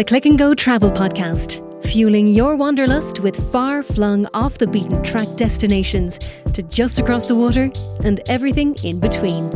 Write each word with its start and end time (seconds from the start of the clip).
the 0.00 0.04
Click 0.04 0.24
and 0.24 0.38
Go 0.38 0.54
Travel 0.54 0.90
Podcast, 0.90 1.60
fueling 1.84 2.26
your 2.26 2.56
wanderlust 2.56 3.20
with 3.20 3.36
far 3.52 3.82
flung 3.82 4.26
off 4.32 4.56
the 4.56 4.66
beaten 4.66 5.02
track 5.02 5.28
destinations 5.36 6.18
to 6.54 6.62
just 6.62 6.98
across 6.98 7.28
the 7.28 7.34
water 7.34 7.70
and 8.02 8.22
everything 8.26 8.74
in 8.82 8.98
between. 8.98 9.52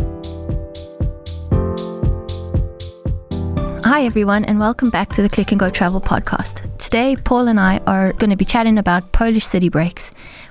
Hi, 3.85 4.05
everyone, 4.05 4.45
and 4.45 4.61
welcome 4.61 4.91
back 4.91 5.09
to 5.15 5.23
the 5.23 5.31
Click 5.31 5.51
and 5.51 5.59
Go 5.59 5.71
Travel 5.71 6.03
Podcast. 6.03 6.77
Today, 6.77 7.17
Paul 7.17 7.49
and 7.49 7.59
I 7.59 7.79
are 7.87 8.13
going 8.13 8.29
to 8.29 8.37
be 8.37 8.45
chatting 8.45 8.77
about 8.77 9.13
Polish 9.13 9.47
city 9.47 9.71
breaks. 9.71 10.11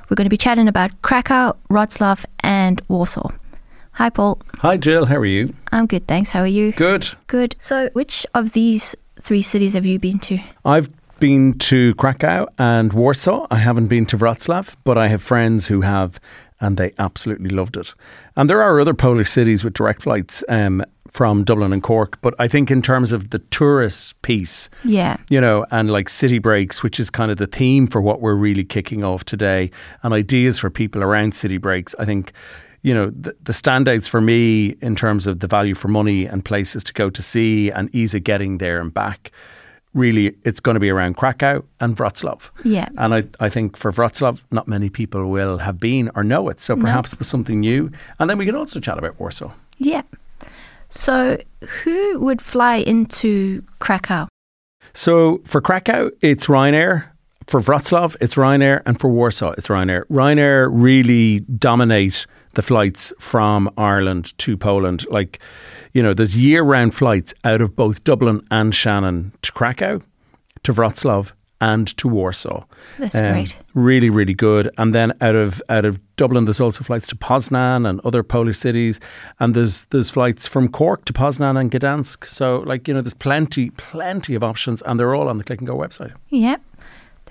We're 0.10 0.16
going 0.16 0.26
to 0.26 0.32
be 0.32 0.38
chatting 0.38 0.68
about 0.68 1.04
Krakow, 1.04 1.56
Wrocław, 1.70 2.26
and 2.40 2.82
Warsaw. 2.88 3.30
Hi, 3.92 4.10
Paul. 4.10 4.42
Hi, 4.56 4.76
Jill. 4.76 5.06
How 5.06 5.18
are 5.18 5.26
you? 5.26 5.54
I'm 5.72 5.86
good, 5.86 6.08
thanks. 6.08 6.32
How 6.32 6.40
are 6.40 6.48
you? 6.48 6.72
Good. 6.72 7.10
Good. 7.28 7.56
So, 7.60 7.90
which 7.94 8.26
of 8.34 8.54
these 8.54 8.96
three 9.24 9.42
cities 9.42 9.74
have 9.74 9.86
you 9.86 10.00
been 10.00 10.20
to? 10.20 10.40
I've 10.66 10.90
been 11.20 11.58
to 11.60 11.96
Krakow 11.96 12.48
and 12.58 12.92
Warsaw. 12.94 13.48
I 13.50 13.58
haven't 13.58 13.88
been 13.88 14.06
to 14.08 14.18
Wrocław, 14.18 14.76
but 14.84 14.98
I 14.98 15.08
have 15.08 15.22
friends 15.24 15.68
who 15.68 15.82
have, 15.82 16.20
and 16.60 16.76
they 16.78 16.92
absolutely 17.00 17.50
loved 17.50 17.78
it. 17.78 17.94
And 18.36 18.50
there 18.50 18.62
are 18.62 18.80
other 18.80 18.94
Polish 18.94 19.32
cities 19.32 19.64
with 19.64 19.74
direct 19.74 20.02
flights 20.04 20.44
um, 20.50 20.84
from 21.10 21.44
Dublin 21.44 21.72
and 21.72 21.82
Cork, 21.84 22.20
but 22.22 22.34
I 22.40 22.48
think 22.48 22.70
in 22.72 22.82
terms 22.82 23.12
of 23.12 23.30
the 23.30 23.40
tourist 23.40 24.20
piece, 24.24 24.70
Yeah. 24.84 25.18
you 25.30 25.40
know, 25.40 25.66
and 25.72 25.90
like 25.90 26.10
city 26.10 26.40
breaks, 26.40 26.84
which 26.84 27.00
is 27.00 27.10
kind 27.10 27.32
of 27.32 27.38
the 27.38 27.48
theme 27.48 27.88
for 27.88 28.02
what 28.02 28.20
we're 28.20 28.36
really 28.36 28.64
kicking 28.66 29.04
off 29.04 29.24
today, 29.24 29.72
and 30.02 30.14
ideas 30.14 30.60
for 30.60 30.70
people 30.70 31.04
around 31.04 31.34
city 31.36 31.58
breaks. 31.58 31.94
I 32.00 32.06
think, 32.06 32.34
you 32.84 32.94
know, 32.94 33.10
the, 33.10 33.36
the 33.42 33.54
standouts 33.54 34.08
for 34.08 34.22
me 34.22 34.76
in 34.82 34.96
terms 34.96 35.26
of 35.26 35.40
the 35.40 35.48
value 35.48 35.74
for 35.74 35.88
money 35.88 36.26
and 36.26 36.46
places 36.46 36.84
to 36.84 36.94
go 36.94 37.10
to 37.10 37.22
see 37.22 37.72
and 37.72 37.94
ease 37.96 38.14
of 38.14 38.24
getting 38.24 38.60
there 38.60 38.80
and 38.80 38.94
back. 38.94 39.32
Really, 39.94 40.36
it's 40.44 40.60
going 40.60 40.74
to 40.74 40.80
be 40.80 40.90
around 40.90 41.18
Krakow 41.18 41.64
and 41.80 41.96
Wrocław. 41.96 42.50
Yeah. 42.64 42.90
And 42.98 43.14
I, 43.14 43.24
I 43.40 43.50
think 43.50 43.78
for 43.78 43.92
Wrocław, 43.92 44.42
not 44.52 44.68
many 44.68 44.90
people 44.90 45.30
will 45.30 45.60
have 45.60 45.80
been 45.80 46.12
or 46.16 46.24
know 46.24 46.50
it. 46.50 46.60
So 46.60 46.76
perhaps 46.76 47.12
there's 47.12 47.28
something 47.28 47.60
new. 47.60 47.92
And 48.20 48.30
then 48.30 48.38
we 48.38 48.46
can 48.46 48.56
also 48.56 48.80
chat 48.80 48.98
about 48.98 49.20
Warsaw. 49.20 49.52
Yeah. 49.78 50.02
So, 50.90 51.38
who 51.84 52.20
would 52.20 52.40
fly 52.40 52.76
into 52.76 53.64
Krakow? 53.80 54.28
So 54.94 55.42
for 55.46 55.60
Krakow, 55.60 56.12
it's 56.22 56.46
Ryanair. 56.46 57.06
For 57.48 57.60
Wrocław, 57.62 58.16
it's 58.22 58.36
Ryanair. 58.36 58.82
And 58.86 59.00
for 59.00 59.10
Warsaw, 59.10 59.52
it's 59.58 59.68
Ryanair. 59.68 60.04
Ryanair 60.10 60.70
really 60.72 61.42
dominate 61.42 62.26
the 62.54 62.62
flights 62.62 63.12
from 63.20 63.70
Ireland 63.78 64.38
to 64.40 64.56
Poland. 64.58 65.06
Like, 65.10 65.40
you 65.94 66.02
know, 66.04 66.14
there's 66.14 66.38
year 66.38 66.64
round 66.64 66.94
flights 66.96 67.34
out 67.44 67.62
of 67.62 67.76
both 67.76 68.04
Dublin 68.04 68.42
and 68.52 68.74
Shannon 68.74 69.34
to 69.42 69.52
Krakow, 69.52 70.02
to 70.64 70.74
Wrocław, 70.74 71.32
and 71.62 71.88
to 71.98 72.08
Warsaw. 72.10 72.66
That's 73.00 73.16
Um, 73.16 73.32
great. 73.34 73.56
Really, 73.74 74.10
really 74.10 74.34
good. 74.34 74.70
And 74.78 74.94
then 74.94 75.14
out 75.22 75.36
of 75.36 75.62
out 75.70 75.86
of 75.86 75.98
Dublin, 76.18 76.46
there's 76.46 76.60
also 76.60 76.84
flights 76.84 77.08
to 77.08 77.16
Poznan 77.16 77.88
and 77.90 78.02
other 78.04 78.22
Polish 78.22 78.58
cities, 78.60 79.00
and 79.40 79.56
there's 79.56 79.86
there's 79.88 80.10
flights 80.10 80.46
from 80.48 80.68
Cork 80.68 81.06
to 81.06 81.14
Poznan 81.14 81.58
and 81.60 81.72
Gdansk. 81.72 82.26
So, 82.26 82.60
like 82.68 82.88
you 82.88 82.94
know, 82.94 83.02
there's 83.02 83.14
plenty, 83.14 83.70
plenty 83.72 84.36
of 84.36 84.44
options, 84.44 84.82
and 84.84 85.00
they're 85.00 85.16
all 85.16 85.30
on 85.30 85.38
the 85.38 85.44
Click 85.44 85.60
and 85.60 85.68
Go 85.68 85.76
website. 85.78 86.12
Yeah. 86.30 86.58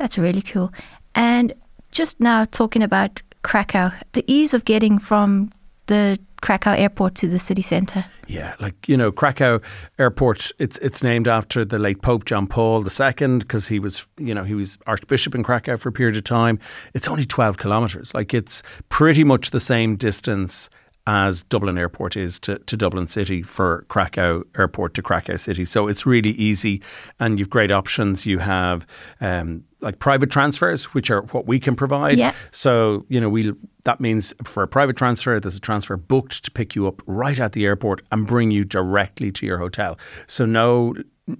That's 0.03 0.19
really 0.19 0.43
cool. 0.43 0.73
And 1.15 1.53
just 1.93 2.19
now 2.19 2.45
talking 2.47 2.83
about 2.83 3.23
Krakow, 3.45 3.93
the 4.15 4.25
ease 4.27 4.53
of 4.53 4.65
getting 4.65 4.99
from 4.99 5.53
the 5.87 6.19
Krakow 6.41 6.73
airport 6.73 7.15
to 7.17 7.29
the 7.29 7.39
city 7.39 7.63
centre. 7.63 8.05
Yeah, 8.27 8.57
like 8.59 8.89
you 8.89 8.97
know, 8.97 9.13
Krakow 9.13 9.61
Airport. 10.01 10.51
It's 10.59 10.77
it's 10.79 11.05
named 11.05 11.29
after 11.29 11.65
the 11.65 11.79
late 11.79 12.03
Pope 12.03 12.25
John 12.25 12.49
Paul 12.49 12.85
II 12.85 13.39
because 13.39 13.69
he 13.69 13.79
was 13.79 14.05
you 14.19 14.35
know 14.35 14.43
he 14.43 14.57
was 14.57 14.77
Archbishop 14.89 15.37
in 15.37 15.45
Krakow 15.45 15.77
for 15.77 15.91
a 15.91 15.93
period 15.93 16.17
of 16.17 16.25
time. 16.25 16.59
It's 16.95 17.07
only 17.07 17.25
twelve 17.25 17.59
kilometres. 17.59 18.13
Like 18.13 18.35
it's 18.35 18.61
pretty 18.89 19.23
much 19.23 19.51
the 19.51 19.61
same 19.61 19.95
distance 19.95 20.69
as 21.07 21.43
Dublin 21.45 21.77
Airport 21.79 22.17
is 22.17 22.39
to, 22.41 22.59
to 22.59 22.77
Dublin 22.77 23.07
City 23.07 23.43
for 23.43 23.85
Krakow 23.89 24.45
Airport 24.57 24.95
to 24.95 25.03
Krakow 25.03 25.37
City. 25.37 25.65
So 25.65 25.89
it's 25.89 26.07
really 26.07 26.31
easy, 26.31 26.81
and 27.19 27.39
you've 27.39 27.51
great 27.51 27.71
options. 27.71 28.25
You 28.25 28.39
have 28.39 28.87
um, 29.21 29.65
like 29.81 29.99
private 29.99 30.31
transfers, 30.31 30.85
which 30.95 31.11
are 31.11 31.23
what 31.33 31.47
we 31.47 31.59
can 31.59 31.75
provide. 31.75 32.19
Yeah. 32.19 32.33
So, 32.53 33.05
you 33.09 33.21
know, 33.21 33.29
we 33.29 33.53
that 33.85 34.01
means 34.01 34.33
for 34.45 34.63
a 34.63 34.69
private 34.69 34.97
transfer, 34.97 35.41
there's 35.41 35.57
a 35.57 35.61
transfer 35.61 35.97
booked 35.97 36.45
to 36.45 36.51
pick 36.51 36.77
you 36.77 36.87
up 36.87 37.03
right 37.07 37.41
at 37.41 37.53
the 37.53 37.67
airport 37.67 38.03
and 38.13 38.27
bring 38.27 38.53
you 38.53 38.65
directly 38.65 39.33
to 39.33 39.45
your 39.45 39.59
hotel. 39.59 39.99
So 40.29 40.47
no 40.47 40.95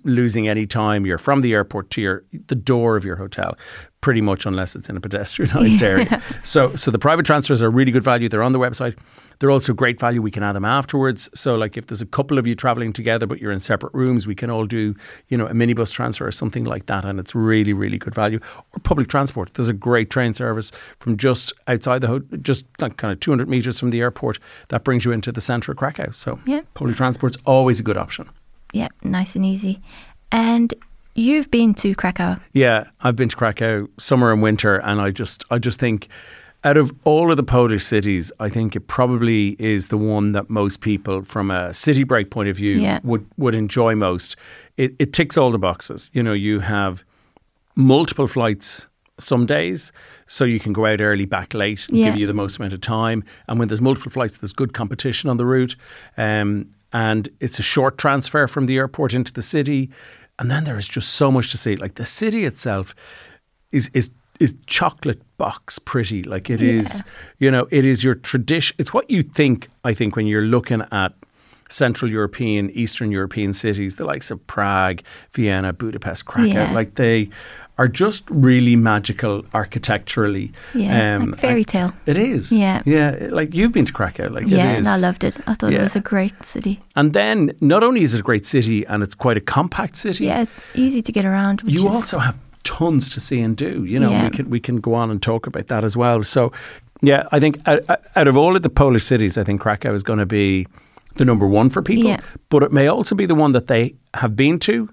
losing 0.05 0.49
any 0.49 0.67
time. 0.67 1.07
You're 1.07 1.19
from 1.19 1.41
the 1.41 1.53
airport 1.53 1.91
to 1.91 2.01
your 2.01 2.25
the 2.49 2.55
door 2.55 2.97
of 2.97 3.05
your 3.05 3.17
hotel, 3.17 3.57
pretty 4.03 4.21
much 4.21 4.45
unless 4.45 4.77
it's 4.77 4.91
in 4.91 4.97
a 4.97 5.01
pedestrianised 5.01 5.81
area. 5.83 6.21
So 6.43 6.75
so 6.75 6.91
the 6.91 6.99
private 6.99 7.25
transfers 7.25 7.63
are 7.63 7.71
really 7.71 7.91
good 7.93 8.05
value. 8.05 8.29
They're 8.29 8.43
on 8.43 8.53
the 8.53 8.59
website. 8.59 8.99
They're 9.39 9.51
also 9.51 9.73
great 9.73 9.99
value. 9.99 10.21
We 10.23 10.31
can 10.31 10.43
add 10.43 10.53
them 10.55 10.65
afterwards. 10.65 11.29
So 11.35 11.57
like 11.57 11.77
if 11.77 11.87
there's 11.87 12.03
a 12.03 12.07
couple 12.07 12.37
of 12.39 12.47
you 12.47 12.55
traveling 12.55 12.93
together 12.93 13.27
but 13.27 13.41
you're 13.41 13.51
in 13.53 13.61
separate 13.61 13.95
rooms, 13.95 14.27
we 14.27 14.35
can 14.35 14.51
all 14.51 14.67
do, 14.67 14.95
you 15.29 15.39
know, 15.39 15.47
a 15.47 15.53
minibus 15.53 15.93
transfer 15.93 16.27
or 16.27 16.33
something 16.33 16.65
like 16.65 16.87
that 16.87 17.05
and 17.05 17.19
it's 17.19 17.35
really 17.35 17.73
really 17.73 17.99
good 17.99 18.15
value. 18.15 18.39
Or 18.75 18.81
public 18.83 19.09
transport. 19.09 19.55
There's 19.55 19.69
a 19.71 19.73
great 19.73 20.11
train 20.11 20.35
service 20.35 20.71
from 21.01 21.17
just 21.17 21.53
outside 21.67 22.01
the 22.03 22.09
ho- 22.09 22.23
just 22.43 22.67
like 22.81 22.97
kind 22.99 23.13
of 23.13 23.21
200 23.21 23.49
meters 23.49 23.81
from 23.81 23.91
the 23.91 24.01
airport 24.01 24.39
that 24.69 24.85
brings 24.85 25.05
you 25.05 25.13
into 25.13 25.33
the 25.33 25.41
centre 25.41 25.73
of 25.73 25.79
Krakow. 25.79 26.11
So 26.13 26.39
Yeah. 26.45 26.61
public 26.75 26.97
transport's 26.97 27.39
always 27.47 27.81
a 27.81 27.83
good 27.85 27.97
option. 27.97 28.29
Yeah, 28.73 28.89
nice 29.03 29.37
and 29.37 29.47
easy. 29.47 29.81
And 30.31 30.73
you've 31.15 31.51
been 31.51 31.75
to 31.75 31.95
Krakow. 31.95 32.37
Yeah, 32.53 32.85
I've 33.03 33.17
been 33.17 33.29
to 33.29 33.37
Krakow 33.37 33.89
summer 33.99 34.33
and 34.33 34.43
winter, 34.43 34.77
and 34.77 35.01
I 35.01 35.11
just 35.11 35.45
I 35.51 35.59
just 35.59 35.79
think 35.79 36.09
out 36.65 36.77
of 36.77 36.93
all 37.05 37.31
of 37.33 37.37
the 37.37 37.43
Polish 37.43 37.85
cities, 37.85 38.31
I 38.39 38.49
think 38.49 38.77
it 38.77 38.87
probably 38.87 39.57
is 39.59 39.89
the 39.89 39.99
one 39.99 40.31
that 40.33 40.49
most 40.49 40.81
people, 40.81 41.23
from 41.23 41.51
a 41.51 41.75
city 41.75 42.05
break 42.05 42.31
point 42.31 42.49
of 42.49 42.57
view, 42.57 42.79
Yeah. 42.79 43.01
would 43.03 43.27
would 43.37 43.55
enjoy 43.55 43.95
most. 43.97 44.37
It, 44.77 44.95
it 44.99 45.13
ticks 45.13 45.37
all 45.37 45.51
the 45.51 45.59
boxes. 45.59 46.11
You 46.15 46.23
know, 46.23 46.33
you 46.33 46.61
have 46.61 47.03
multiple 47.75 48.27
flights 48.29 48.87
some 49.19 49.47
days, 49.47 49.93
so 50.27 50.45
you 50.45 50.59
can 50.61 50.73
go 50.73 50.87
out 50.87 51.01
early, 51.01 51.25
back 51.27 51.55
late, 51.55 51.89
and 51.89 51.97
Yeah. 51.99 52.07
give 52.11 52.17
you 52.21 52.27
the 52.27 52.35
most 52.35 52.59
amount 52.59 52.73
of 52.73 52.81
time. 52.81 53.23
And 53.49 53.59
when 53.59 53.69
there's 53.69 53.83
multiple 53.83 54.11
flights, 54.11 54.39
there's 54.39 54.53
good 54.53 54.73
competition 54.73 55.31
on 55.31 55.37
the 55.37 55.47
route. 55.47 55.77
Um, 56.17 56.69
and 56.93 57.29
it's 57.41 57.59
a 57.59 57.63
short 57.63 57.97
transfer 57.99 58.47
from 58.47 58.67
the 58.67 58.77
airport 58.77 59.15
into 59.15 59.33
the 59.33 59.43
city. 59.43 59.91
And 60.39 60.51
then 60.51 60.65
there 60.65 60.79
is 60.79 60.89
just 60.89 61.11
so 61.11 61.31
much 61.31 61.51
to 61.51 61.57
see. 61.57 61.77
Like 61.77 61.95
the 61.97 62.07
city 62.07 62.45
itself 62.45 62.95
is 63.71 63.91
is 63.95 64.11
is 64.41 64.55
chocolate 64.67 65.23
box 65.37 65.79
pretty. 65.79 66.23
Like 66.23 66.51
it 66.51 66.61
is, 66.63 67.05
you 67.39 67.51
know, 67.51 67.69
it 67.71 67.87
is 67.87 68.03
your 68.03 68.15
tradition. 68.17 68.75
It's 68.79 68.93
what 68.93 69.09
you 69.11 69.23
think. 69.23 69.69
I 69.85 69.95
think 69.95 70.17
when 70.17 70.27
you're 70.27 70.43
looking 70.43 70.83
at 70.91 71.13
Central 71.69 72.11
European, 72.11 72.71
Eastern 72.71 73.11
European 73.13 73.53
cities, 73.53 73.97
the 73.97 74.05
likes 74.05 74.31
of 74.31 74.45
Prague, 74.47 75.03
Vienna, 75.33 75.73
Budapest, 75.73 76.25
Krakow, 76.27 76.47
Yeah. 76.53 76.73
like 76.73 76.97
they 76.97 77.29
are 77.83 77.89
just 77.89 78.23
really 78.31 78.77
magical 78.77 79.45
architecturally. 79.55 80.53
Yeah, 80.75 81.17
Um, 81.17 81.31
like 81.31 81.41
fairy 81.41 81.65
tale. 81.65 81.93
It 82.07 82.17
is. 82.17 82.53
Yeah. 82.53 82.83
Yeah. 82.85 83.29
Like 83.39 83.55
you've 83.55 83.73
been 83.73 83.87
to 83.87 83.93
Krakow. 83.93 84.29
Like 84.29 84.47
yeah, 84.47 84.73
it 84.75 84.79
is. 84.79 84.87
and 84.87 84.89
I 84.89 84.97
loved 85.07 85.25
it. 85.25 85.37
I 85.47 85.55
thought 85.55 85.73
Yeah. 85.73 85.81
it 85.81 85.83
was 85.83 85.97
a 85.97 86.01
great 86.01 86.45
city. 86.45 86.79
And 86.95 87.13
then 87.13 87.51
not 87.61 87.83
only 87.83 88.03
is 88.03 88.15
it 88.15 88.21
a 88.21 88.23
great 88.23 88.47
city 88.47 88.87
and 88.87 89.03
it's 89.03 89.17
quite 89.17 89.37
a 89.37 89.41
compact 89.55 89.97
city, 89.97 90.25
Yeah, 90.27 90.45
easy 90.75 91.03
to 91.03 91.13
get 91.13 91.25
around. 91.25 91.63
Which 91.63 91.75
you 91.75 91.89
is, 91.89 91.95
also 91.95 92.19
have 92.19 92.37
tons 92.63 93.09
to 93.15 93.21
see 93.21 93.41
and 93.41 93.57
do. 93.57 93.85
You 93.85 93.99
know, 93.99 94.11
Yeah. 94.11 94.25
we 94.25 94.31
can 94.37 94.51
we 94.51 94.61
can 94.61 94.81
go 94.81 94.95
on 94.95 95.11
and 95.11 95.21
talk 95.21 95.47
about 95.47 95.67
that 95.67 95.83
as 95.85 95.97
well. 95.97 96.23
So, 96.23 96.53
yeah, 97.01 97.23
I 97.37 97.41
think 97.41 97.59
out, 97.67 97.81
out 98.15 98.29
of 98.29 98.37
all 98.37 98.55
of 98.57 98.63
the 98.63 98.71
Polish 98.71 99.05
cities, 99.05 99.37
I 99.39 99.45
think 99.45 99.61
Krakow 99.61 99.93
is 99.95 100.03
going 100.05 100.21
to 100.21 100.27
be 100.27 100.67
the 101.17 101.25
number 101.25 101.47
one 101.47 101.71
for 101.71 101.83
people. 101.83 102.11
Yeah. 102.11 102.21
But 102.49 102.63
it 102.63 102.73
may 102.73 102.87
also 102.89 103.15
be 103.17 103.27
the 103.27 103.35
one 103.35 103.53
that 103.53 103.67
they 103.67 103.95
have 104.15 104.35
been 104.37 104.59
to 104.61 104.89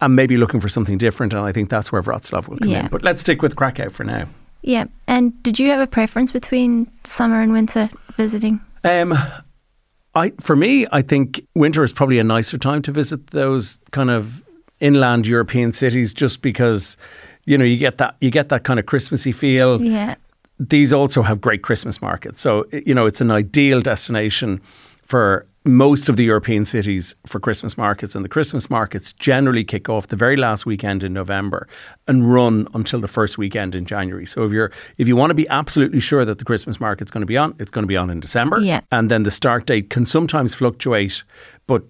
and 0.00 0.14
maybe 0.16 0.36
looking 0.36 0.60
for 0.60 0.68
something 0.68 0.98
different. 0.98 1.32
And 1.32 1.42
I 1.42 1.52
think 1.52 1.70
that's 1.70 1.90
where 1.92 2.02
Wrocław 2.02 2.48
will 2.48 2.58
come 2.58 2.68
Yeah. 2.68 2.80
in. 2.84 2.88
But 2.88 3.02
let's 3.02 3.20
stick 3.20 3.42
with 3.42 3.56
Krakow 3.56 3.90
for 3.90 4.04
now. 4.04 4.26
Yeah, 4.62 4.86
and 5.06 5.40
did 5.42 5.58
you 5.58 5.70
have 5.70 5.80
a 5.80 5.86
preference 5.86 6.32
between 6.32 6.90
summer 7.04 7.40
and 7.40 7.52
winter 7.52 7.88
visiting? 8.16 8.60
Um, 8.84 9.14
I 10.14 10.32
for 10.40 10.56
me, 10.56 10.86
I 10.92 11.02
think 11.02 11.40
winter 11.54 11.84
is 11.84 11.92
probably 11.92 12.18
a 12.18 12.24
nicer 12.24 12.58
time 12.58 12.82
to 12.82 12.92
visit 12.92 13.28
those 13.28 13.78
kind 13.92 14.10
of 14.10 14.44
inland 14.80 15.26
European 15.26 15.72
cities, 15.72 16.12
just 16.12 16.42
because 16.42 16.96
you 17.44 17.56
know 17.56 17.64
you 17.64 17.76
get 17.76 17.98
that 17.98 18.16
you 18.20 18.30
get 18.30 18.48
that 18.48 18.64
kind 18.64 18.80
of 18.80 18.86
Christmassy 18.86 19.32
feel. 19.32 19.80
Yeah, 19.80 20.16
These 20.58 20.92
also 20.92 21.22
have 21.22 21.40
great 21.40 21.62
Christmas 21.62 22.00
markets, 22.02 22.40
so 22.40 22.64
you 22.72 22.94
know 22.94 23.06
it's 23.06 23.20
an 23.20 23.30
ideal 23.30 23.80
destination 23.82 24.60
for 25.06 25.46
most 25.66 26.08
of 26.08 26.16
the 26.16 26.24
European 26.24 26.64
cities 26.64 27.14
for 27.26 27.40
Christmas 27.40 27.76
markets, 27.76 28.14
and 28.14 28.24
the 28.24 28.28
Christmas 28.28 28.70
markets 28.70 29.12
generally 29.12 29.64
kick 29.64 29.88
off 29.88 30.06
the 30.06 30.16
very 30.16 30.36
last 30.36 30.64
weekend 30.66 31.02
in 31.04 31.12
November 31.12 31.66
and 32.06 32.32
run 32.32 32.68
until 32.74 33.00
the 33.00 33.08
first 33.08 33.36
weekend 33.36 33.74
in 33.74 33.84
January. 33.84 34.26
So 34.26 34.44
if 34.44 34.52
you're 34.52 34.70
if 34.96 35.08
you 35.08 35.16
want 35.16 35.30
to 35.30 35.34
be 35.34 35.48
absolutely 35.48 36.00
sure 36.00 36.24
that 36.24 36.38
the 36.38 36.44
Christmas 36.44 36.78
market's 36.80 37.10
going 37.10 37.22
to 37.22 37.26
be 37.26 37.36
on, 37.36 37.54
it's 37.58 37.70
going 37.70 37.82
to 37.82 37.88
be 37.88 37.96
on 37.96 38.10
in 38.10 38.20
December, 38.20 38.60
Yeah. 38.60 38.80
and 38.92 39.10
then 39.10 39.24
the 39.24 39.30
start 39.30 39.66
date 39.66 39.90
can 39.90 40.06
sometimes 40.06 40.54
fluctuate, 40.54 41.24
but 41.66 41.82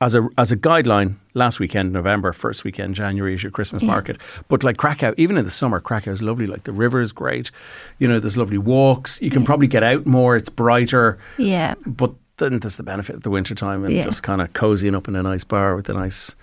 as 0.00 0.14
a 0.14 0.28
as 0.36 0.52
a 0.52 0.56
guideline, 0.56 1.16
last 1.34 1.58
weekend 1.58 1.90
November, 1.92 2.32
first 2.34 2.64
weekend 2.64 2.94
January 2.94 3.34
is 3.34 3.42
your 3.42 3.50
Christmas 3.50 3.82
Yeah. 3.82 3.88
market. 3.88 4.18
But 4.48 4.62
like 4.62 4.76
Krakow, 4.76 5.14
even 5.16 5.38
in 5.38 5.44
the 5.44 5.50
summer, 5.50 5.80
Krakow 5.80 6.12
is 6.12 6.20
lovely. 6.22 6.46
Like 6.46 6.64
the 6.64 6.72
river 6.72 7.00
is 7.00 7.12
great. 7.12 7.50
You 7.98 8.06
know, 8.06 8.20
there's 8.20 8.36
lovely 8.36 8.58
walks. 8.58 9.18
You 9.22 9.30
can 9.30 9.42
probably 9.44 9.66
get 9.66 9.82
out 9.82 10.04
more. 10.04 10.36
It's 10.36 10.50
brighter. 10.50 11.16
Yeah. 11.38 11.74
But 11.86 12.12
then 12.38 12.58
there's 12.60 12.76
the 12.76 12.82
benefit 12.82 13.16
of 13.16 13.22
the 13.22 13.30
winter 13.30 13.54
time 13.54 13.84
and 13.84 13.94
Yeah. 13.94 14.04
just 14.04 14.22
kind 14.22 14.40
of 14.40 14.52
cozying 14.52 14.94
up 14.94 15.08
in 15.08 15.16
a 15.16 15.22
nice 15.22 15.44
bar 15.44 15.74
with 15.76 15.88
a 15.88 15.94
nice 15.94 16.34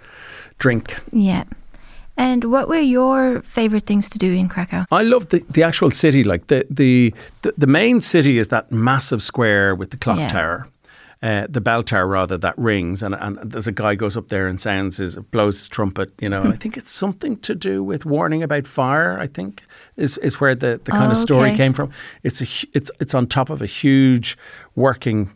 drink. 0.58 0.96
Yeah. 1.12 1.44
And 2.16 2.44
what 2.46 2.68
were 2.68 2.78
your 2.80 3.42
favorite 3.42 3.86
things 3.88 4.08
to 4.10 4.18
do 4.20 4.32
in 4.32 4.48
Krakow? 4.48 4.86
I 4.92 5.02
love 5.02 5.30
the, 5.30 5.44
the 5.50 5.64
actual 5.64 5.90
city. 5.92 6.24
Like 6.24 6.48
the, 6.48 6.66
the 6.70 7.14
the 7.42 7.54
the 7.58 7.68
main 7.68 8.02
city 8.02 8.38
is 8.38 8.48
that 8.50 8.72
massive 8.72 9.22
square 9.24 9.74
with 9.76 9.90
the 9.90 9.98
clock 9.98 10.20
Yeah. 10.20 10.28
tower. 10.30 10.68
Uh, 11.24 11.48
the 11.50 11.62
bell 11.62 11.84
tower 11.84 12.06
rather 12.06 12.38
that 12.38 12.54
rings 12.58 13.02
and, 13.02 13.16
and 13.16 13.38
there's 13.50 13.66
a 13.66 13.72
guy 13.72 13.96
goes 13.96 14.18
up 14.18 14.28
there 14.28 14.46
and 14.46 14.60
sounds 14.60 14.98
his 14.98 15.16
blows 15.32 15.58
his 15.58 15.70
trumpet 15.70 16.12
you 16.20 16.28
know 16.28 16.42
and 16.42 16.52
I 16.54 16.58
think 16.62 16.76
it's 16.76 16.92
something 16.92 17.38
to 17.38 17.56
do 17.56 17.82
with 17.82 18.06
warning 18.06 18.44
about 18.44 18.68
fire 18.68 19.18
I 19.18 19.28
think 19.28 19.64
is 19.96 20.18
is 20.18 20.42
where 20.42 20.54
the, 20.54 20.82
the 20.84 20.92
kind 20.92 21.08
Oh, 21.08 21.12
of 21.12 21.18
story 21.18 21.52
okay. 21.52 21.58
came 21.58 21.72
from 21.72 21.92
it's 22.24 22.42
a 22.42 22.68
it's 22.74 22.92
it's 23.00 23.14
on 23.14 23.28
top 23.28 23.50
of 23.50 23.62
a 23.62 23.66
huge 23.66 24.38
working 24.76 25.32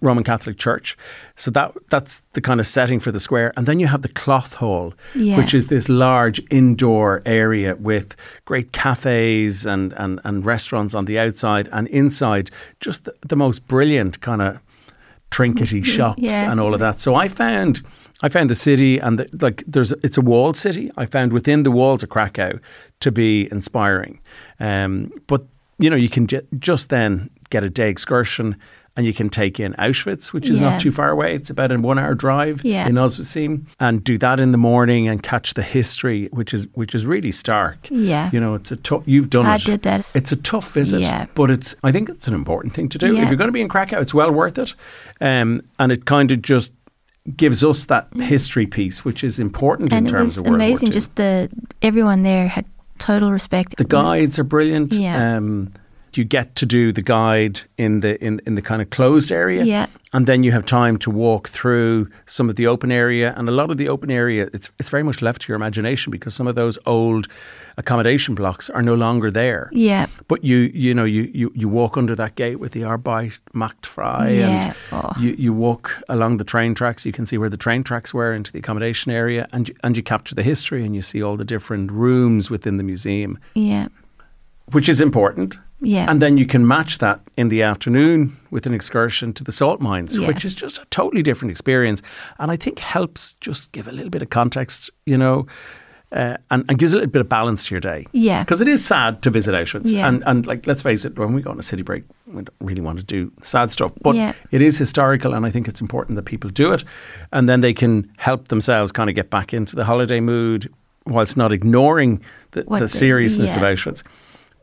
Roman 0.00 0.24
Catholic 0.24 0.58
church 0.58 0.96
so 1.36 1.50
that 1.50 1.72
that's 1.90 2.22
the 2.32 2.40
kind 2.40 2.60
of 2.60 2.66
setting 2.66 3.00
for 3.00 3.12
the 3.12 3.20
square 3.20 3.52
and 3.56 3.66
then 3.66 3.80
you 3.80 3.86
have 3.86 4.02
the 4.02 4.08
cloth 4.08 4.54
hall 4.54 4.94
Yeah. 5.14 5.36
which 5.36 5.54
is 5.54 5.66
this 5.68 5.88
large 5.88 6.40
indoor 6.50 7.22
area 7.26 7.74
with 7.76 8.16
great 8.44 8.72
cafes 8.72 9.66
and, 9.66 9.92
and, 9.94 10.20
and 10.24 10.44
restaurants 10.46 10.94
on 10.94 11.04
the 11.06 11.18
outside 11.18 11.68
and 11.72 11.88
inside 11.88 12.50
just 12.80 13.04
the, 13.04 13.14
the 13.28 13.36
most 13.36 13.66
brilliant 13.68 14.20
kind 14.20 14.42
of 14.42 14.58
trinkety 15.30 15.84
shops 15.84 16.22
Yeah. 16.22 16.50
and 16.50 16.60
all 16.60 16.74
of 16.74 16.80
that. 16.80 17.00
So 17.00 17.14
I 17.14 17.28
found 17.28 17.82
I 18.22 18.28
found 18.28 18.48
the 18.48 18.54
city 18.54 18.98
and 19.00 19.18
the, 19.18 19.28
like 19.40 19.64
there's 19.66 19.90
it's 19.90 20.16
a 20.16 20.20
walled 20.20 20.56
city. 20.56 20.90
I 20.96 21.06
found 21.06 21.32
within 21.32 21.64
the 21.64 21.70
walls 21.72 22.02
of 22.02 22.08
Krakow 22.08 22.60
to 23.00 23.10
be 23.10 23.48
inspiring. 23.50 24.20
Um, 24.60 25.10
but 25.26 25.42
you 25.78 25.90
know 25.90 25.96
you 25.96 26.08
can 26.08 26.26
ju- 26.28 26.46
just 26.58 26.88
then 26.88 27.30
get 27.50 27.64
a 27.64 27.68
day 27.70 27.90
excursion 27.90 28.56
and 28.96 29.04
you 29.06 29.12
can 29.12 29.28
take 29.28 29.58
in 29.58 29.72
Auschwitz, 29.74 30.32
which 30.32 30.48
is 30.48 30.60
Yeah. 30.60 30.70
not 30.70 30.80
too 30.80 30.90
far 30.92 31.10
away. 31.10 31.34
It's 31.34 31.50
about 31.50 31.72
a 31.72 31.78
one 31.78 31.98
hour 31.98 32.14
drive 32.14 32.60
Yeah. 32.64 32.86
in 32.86 32.94
Oswiecim, 32.94 33.62
and 33.80 34.04
do 34.04 34.16
that 34.18 34.38
in 34.38 34.52
the 34.52 34.58
morning 34.58 35.08
and 35.08 35.22
catch 35.22 35.54
the 35.54 35.62
history, 35.62 36.28
which 36.32 36.54
is 36.54 36.68
which 36.74 36.94
is 36.94 37.04
really 37.04 37.32
stark. 37.32 37.88
Yeah. 37.90 38.30
You 38.32 38.40
know, 38.40 38.54
it's 38.54 38.70
a 38.72 38.76
tough. 38.76 39.02
You've 39.06 39.30
done 39.30 39.46
I 39.46 39.56
it. 39.56 39.62
I 39.62 39.70
did 39.72 39.82
that. 39.82 40.12
It's 40.14 40.30
a 40.32 40.36
tough 40.36 40.72
visit, 40.72 41.00
Yeah. 41.00 41.26
but 41.34 41.50
it's. 41.50 41.74
I 41.82 41.90
think 41.92 42.08
it's 42.08 42.28
an 42.28 42.34
important 42.34 42.74
thing 42.74 42.88
to 42.90 42.98
do. 42.98 43.16
If 43.16 43.28
you're 43.28 43.36
going 43.36 43.48
to 43.48 43.52
be 43.52 43.60
in 43.62 43.68
Krakow, 43.68 44.00
it's 44.00 44.14
well 44.14 44.30
worth 44.30 44.58
it, 44.58 44.74
um, 45.20 45.62
and 45.78 45.90
it 45.90 46.04
kind 46.04 46.30
of 46.30 46.40
just 46.42 46.72
gives 47.36 47.64
us 47.64 47.84
that 47.86 48.06
history 48.14 48.66
piece, 48.66 49.04
which 49.04 49.24
is 49.24 49.40
important 49.40 49.92
and 49.92 50.06
in 50.06 50.12
terms 50.12 50.36
of 50.36 50.44
World 50.44 50.56
amazing. 50.56 50.86
War 50.88 50.90
II. 50.90 50.92
Just 50.92 51.14
the 51.16 51.48
everyone 51.82 52.22
there 52.22 52.48
had 52.48 52.64
total 52.98 53.32
respect. 53.32 53.76
the 53.76 53.84
guides 53.84 54.38
are 54.38 54.44
brilliant. 54.44 54.92
Yeah. 54.94 55.36
Um, 55.38 55.72
you 56.16 56.24
get 56.24 56.54
to 56.56 56.66
do 56.66 56.92
the 56.92 57.02
guide 57.02 57.60
in 57.76 58.00
the 58.00 58.22
in, 58.24 58.40
in 58.46 58.54
the 58.54 58.62
kind 58.62 58.80
of 58.82 58.90
closed 58.90 59.30
area. 59.32 59.64
Yeah. 59.64 59.86
And 60.12 60.26
then 60.26 60.44
you 60.44 60.52
have 60.52 60.64
time 60.64 60.96
to 60.98 61.10
walk 61.10 61.48
through 61.48 62.08
some 62.26 62.48
of 62.48 62.54
the 62.54 62.68
open 62.68 62.92
area. 62.92 63.34
And 63.36 63.48
a 63.48 63.52
lot 63.52 63.70
of 63.72 63.78
the 63.78 63.88
open 63.88 64.10
area, 64.10 64.48
it's 64.52 64.70
it's 64.78 64.88
very 64.90 65.02
much 65.02 65.22
left 65.22 65.42
to 65.42 65.48
your 65.48 65.56
imagination 65.56 66.10
because 66.12 66.34
some 66.36 66.46
of 66.46 66.54
those 66.54 66.78
old 66.86 67.26
accommodation 67.76 68.34
blocks 68.34 68.70
are 68.70 68.82
no 68.82 68.94
longer 68.94 69.30
there. 69.30 69.68
Yeah. 69.72 70.06
But 70.28 70.44
you 70.44 70.70
you 70.72 70.94
know 70.94 71.04
you, 71.04 71.30
you, 71.34 71.50
you 71.54 71.68
walk 71.68 71.96
under 71.96 72.14
that 72.14 72.36
gate 72.36 72.60
with 72.60 72.72
the 72.72 72.82
Arbeit 72.82 73.38
Macht 73.52 73.86
frei 73.86 74.38
Yeah. 74.38 74.66
and 74.66 74.74
Oh. 74.92 75.10
you, 75.18 75.34
you 75.38 75.52
walk 75.52 76.00
along 76.08 76.36
the 76.38 76.44
train 76.44 76.74
tracks. 76.74 77.04
You 77.04 77.12
can 77.12 77.26
see 77.26 77.38
where 77.38 77.50
the 77.50 77.56
train 77.56 77.82
tracks 77.82 78.14
were 78.14 78.32
into 78.32 78.52
the 78.52 78.58
accommodation 78.60 79.10
area, 79.12 79.48
and 79.52 79.68
you, 79.68 79.74
and 79.82 79.96
you 79.96 80.02
capture 80.02 80.34
the 80.36 80.42
history 80.44 80.84
and 80.86 80.94
you 80.94 81.02
see 81.02 81.22
all 81.22 81.36
the 81.36 81.44
different 81.44 81.90
rooms 81.90 82.50
within 82.50 82.76
the 82.76 82.84
museum, 82.84 83.38
Yeah. 83.54 83.88
Which 84.72 84.88
is 84.88 85.00
important. 85.00 85.58
Yeah. 85.80 86.06
And 86.10 86.22
then 86.22 86.38
you 86.38 86.46
can 86.46 86.66
match 86.66 86.98
that 86.98 87.20
in 87.36 87.48
the 87.50 87.62
afternoon 87.62 88.36
with 88.50 88.66
an 88.66 88.72
excursion 88.74 89.32
to 89.34 89.44
the 89.44 89.52
salt 89.52 89.80
mines, 89.80 90.16
Yeah. 90.16 90.28
which 90.28 90.44
is 90.44 90.54
just 90.54 90.78
a 90.78 90.84
totally 90.86 91.22
different 91.22 91.50
experience. 91.50 92.00
And 92.38 92.50
I 92.50 92.56
think 92.56 92.78
helps 92.78 93.34
just 93.40 93.70
give 93.72 93.86
a 93.88 93.92
little 93.92 94.10
bit 94.10 94.22
of 94.22 94.30
context, 94.30 94.90
you 95.04 95.18
know, 95.18 95.46
uh, 96.12 96.36
and, 96.50 96.64
and 96.68 96.78
gives 96.78 96.92
a 96.92 96.96
little 96.96 97.10
bit 97.10 97.20
of 97.20 97.28
balance 97.28 97.64
to 97.64 97.74
your 97.74 97.80
day. 97.80 98.06
Yeah. 98.12 98.44
Because 98.44 98.60
it 98.62 98.68
is 98.68 98.84
sad 98.84 99.20
to 99.22 99.30
visit 99.30 99.52
Auschwitz. 99.54 99.92
Yeah. 99.92 100.08
And, 100.08 100.22
and 100.26 100.46
like, 100.46 100.66
let's 100.66 100.80
face 100.80 101.04
it, 101.04 101.18
when 101.18 101.34
we 101.34 101.42
go 101.42 101.50
on 101.50 101.58
a 101.58 101.62
city 101.62 101.82
break, 101.82 102.04
we 102.26 102.34
don't 102.34 102.48
really 102.60 102.80
want 102.80 102.98
to 103.00 103.04
do 103.04 103.30
sad 103.42 103.70
stuff. 103.70 103.92
But 104.00 104.14
Yeah. 104.14 104.32
it 104.52 104.62
is 104.62 104.78
historical, 104.78 105.34
and 105.34 105.44
I 105.44 105.50
think 105.50 105.68
it's 105.68 105.80
important 105.82 106.16
that 106.16 106.22
people 106.24 106.48
do 106.50 106.72
it. 106.72 106.84
And 107.32 107.46
then 107.48 107.60
they 107.60 107.74
can 107.74 108.10
help 108.16 108.48
themselves 108.48 108.92
kind 108.92 109.10
of 109.10 109.16
get 109.16 109.28
back 109.28 109.52
into 109.52 109.76
the 109.76 109.84
holiday 109.84 110.20
mood 110.20 110.72
whilst 111.04 111.36
not 111.36 111.52
ignoring 111.52 112.22
the, 112.52 112.62
the 112.62 112.78
the- 112.78 112.88
seriousness 112.88 113.56
of. 113.56 113.62
Auschwitz 113.62 114.02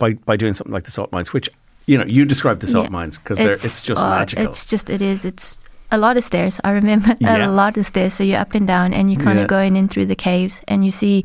by, 0.02 0.14
by 0.30 0.36
doing 0.36 0.54
something 0.56 0.74
like 0.74 0.84
the 0.90 0.92
salt 0.92 1.12
mines, 1.12 1.32
which, 1.32 1.48
you 1.86 1.98
know, 1.98 2.06
you 2.06 2.26
describe 2.26 2.60
the 2.60 2.68
salt 2.68 2.86
Yeah. 2.88 2.98
mines 3.00 3.18
because 3.20 3.40
it's, 3.40 3.64
it's 3.64 3.84
just 3.84 4.04
uh, 4.04 4.10
magical. 4.10 4.46
It's 4.46 4.66
just 4.66 4.90
it 4.90 5.02
is. 5.02 5.24
It's 5.26 5.58
a 5.94 5.98
lot 5.98 6.16
of 6.18 6.24
stairs. 6.24 6.60
I 6.64 6.72
remember 6.72 7.16
Yeah. 7.20 7.46
a 7.46 7.52
lot 7.52 7.78
of 7.78 7.86
stairs. 7.86 8.14
So 8.14 8.24
you're 8.24 8.40
up 8.40 8.54
and 8.56 8.66
down, 8.66 8.94
and 8.94 9.12
you're 9.12 9.22
kind 9.22 9.38
Yeah. 9.38 9.44
of 9.44 9.50
going 9.50 9.76
in 9.76 9.88
through 9.90 10.08
the 10.08 10.16
caves, 10.16 10.62
and 10.68 10.84
you 10.86 10.90
see 10.92 11.24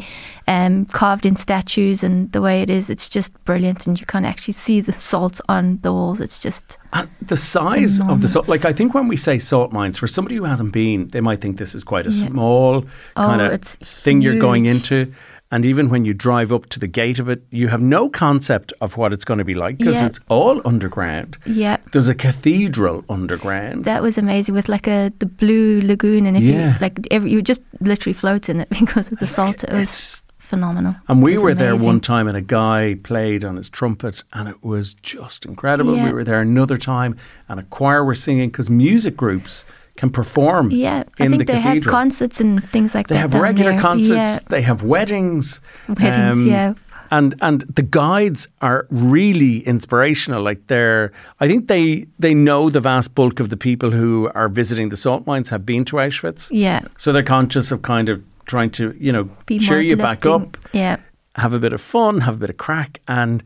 um, 0.48 0.84
carved 0.86 1.24
in 1.24 1.36
statues, 1.36 2.02
and 2.04 2.30
the 2.32 2.40
way 2.42 2.62
it 2.62 2.68
is, 2.70 2.90
it's 2.90 3.08
just 3.08 3.32
brilliant. 3.44 3.86
And 3.86 3.98
you 4.00 4.06
can't 4.06 4.26
actually 4.26 4.54
see 4.54 4.80
the 4.82 4.92
salt 4.92 5.40
on 5.48 5.78
the 5.82 5.92
walls. 5.92 6.20
It's 6.20 6.40
just 6.42 6.78
And 6.92 7.08
the 7.32 7.36
size 7.36 8.00
of 8.00 8.20
the 8.22 8.28
salt, 8.28 8.48
like 8.48 8.64
I 8.64 8.72
think 8.72 8.92
when 8.92 9.08
we 9.08 9.16
say 9.16 9.38
salt 9.38 9.72
mines, 9.72 9.96
for 9.98 10.06
somebody 10.08 10.36
who 10.36 10.44
hasn't 10.44 10.72
been, 10.72 11.08
they 11.14 11.20
might 11.20 11.40
think 11.40 11.58
this 11.58 11.74
is 11.74 11.84
quite 11.84 12.06
a 12.06 12.10
Yeah. 12.10 12.28
small 12.28 12.84
Oh, 13.16 13.22
kind 13.30 13.40
of 13.40 13.52
it's 13.52 13.76
thing 14.02 14.20
you're 14.20 14.40
going 14.48 14.66
into. 14.66 15.12
And 15.52 15.64
even 15.64 15.88
when 15.90 16.04
you 16.04 16.12
drive 16.12 16.50
up 16.52 16.66
to 16.70 16.80
the 16.80 16.88
gate 16.88 17.20
of 17.20 17.28
it, 17.28 17.40
you 17.50 17.68
have 17.68 17.80
no 17.80 18.08
concept 18.08 18.72
of 18.80 18.96
what 18.96 19.12
it's 19.12 19.24
going 19.24 19.38
to 19.38 19.44
be 19.44 19.54
like 19.54 19.78
because 19.78 19.94
Yeah. 20.00 20.06
it's 20.06 20.20
all 20.28 20.60
underground. 20.64 21.38
yeah. 21.46 21.76
There's 21.92 22.08
a 22.08 22.14
cathedral 22.16 23.04
underground. 23.08 23.84
That 23.84 24.02
was 24.02 24.18
amazing 24.18 24.54
with 24.56 24.68
like 24.68 24.88
a 24.88 25.12
the 25.20 25.26
blue 25.26 25.80
lagoon, 25.82 26.26
and 26.26 26.36
if 26.36 26.42
Yeah. 26.42 26.72
you 26.74 26.78
like, 26.80 26.98
every, 27.12 27.30
you 27.30 27.42
just 27.42 27.60
literally 27.80 28.12
float 28.14 28.48
in 28.48 28.60
it 28.60 28.68
because 28.80 29.12
of 29.12 29.18
the 29.18 29.26
salt. 29.26 29.62
It 29.64 29.70
was 29.70 29.78
It's- 29.88 30.22
phenomenal. 30.38 30.94
and 31.08 31.22
we 31.22 31.38
were 31.38 31.54
there 31.54 31.74
one 31.76 32.00
time, 32.00 32.26
and 32.28 32.36
a 32.36 32.40
guy 32.40 32.96
played 33.02 33.44
on 33.44 33.56
his 33.56 33.68
trumpet, 33.70 34.22
and 34.32 34.48
it 34.48 34.62
was 34.64 34.94
just 34.94 35.44
incredible. 35.44 35.96
Yeah. 35.96 36.06
We 36.06 36.12
were 36.12 36.24
there 36.24 36.40
another 36.40 36.76
time, 36.78 37.16
and 37.48 37.58
a 37.60 37.64
choir 37.64 38.04
were 38.04 38.14
singing 38.14 38.48
because 38.50 38.68
music 38.70 39.16
groups 39.16 39.64
can 39.96 40.10
perform 40.10 40.70
Yeah, 40.70 41.04
I 41.18 41.24
in 41.24 41.30
think 41.32 41.46
the 41.46 41.52
they 41.52 41.60
have 41.60 41.74
cathedral. 41.74 41.92
concerts 41.92 42.40
and 42.40 42.62
things 42.70 42.94
like 42.94 43.08
They 43.08 43.14
that. 43.16 43.30
They 43.30 43.36
have 43.38 43.42
regular 43.42 43.72
there. 43.72 43.80
concerts. 43.80 44.40
They 44.48 44.62
have 44.62 44.82
weddings. 44.82 45.60
um, 45.88 45.94
Weddings, 45.94 46.44
yeah. 46.44 46.74
And 47.10 47.34
and 47.40 47.60
the 47.76 47.82
guides 47.82 48.48
are 48.60 48.86
really 48.90 49.58
inspirational. 49.60 50.42
Like 50.42 50.66
they're, 50.66 51.12
I 51.40 51.46
think 51.46 51.68
they 51.68 52.06
they 52.18 52.34
know 52.34 52.68
the 52.68 52.80
vast 52.80 53.14
bulk 53.14 53.38
of 53.40 53.48
the 53.48 53.56
people 53.56 53.92
who 53.92 54.28
are 54.34 54.48
visiting 54.48 54.88
the 54.88 54.96
salt 54.96 55.24
mines 55.26 55.50
have 55.50 55.64
been 55.64 55.84
to 55.84 55.96
Auschwitz. 55.96 56.48
Yeah, 56.52 56.80
So 56.98 57.12
they're 57.12 57.22
conscious 57.22 57.70
of 57.72 57.82
kind 57.82 58.08
of 58.08 58.22
trying 58.46 58.70
to 58.72 58.94
you 58.98 59.12
know 59.12 59.24
be 59.46 59.58
cheer 59.60 59.80
you 59.80 59.96
back 59.96 60.26
up, 60.26 60.56
Yeah, 60.72 60.96
have 61.36 61.52
a 61.52 61.58
bit 61.60 61.72
of 61.72 61.80
fun, 61.80 62.20
have 62.22 62.34
a 62.34 62.38
bit 62.38 62.50
of 62.50 62.56
crack, 62.56 63.00
and 63.06 63.42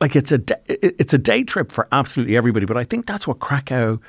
like 0.00 0.16
it's 0.16 0.32
a 0.32 0.40
it's 0.68 1.12
a 1.14 1.18
day 1.18 1.44
trip 1.44 1.70
for 1.72 1.86
absolutely 1.92 2.36
everybody. 2.38 2.64
But 2.66 2.78
I 2.78 2.84
think 2.84 3.06
that's 3.06 3.26
what 3.28 3.38
Krakow 3.38 4.00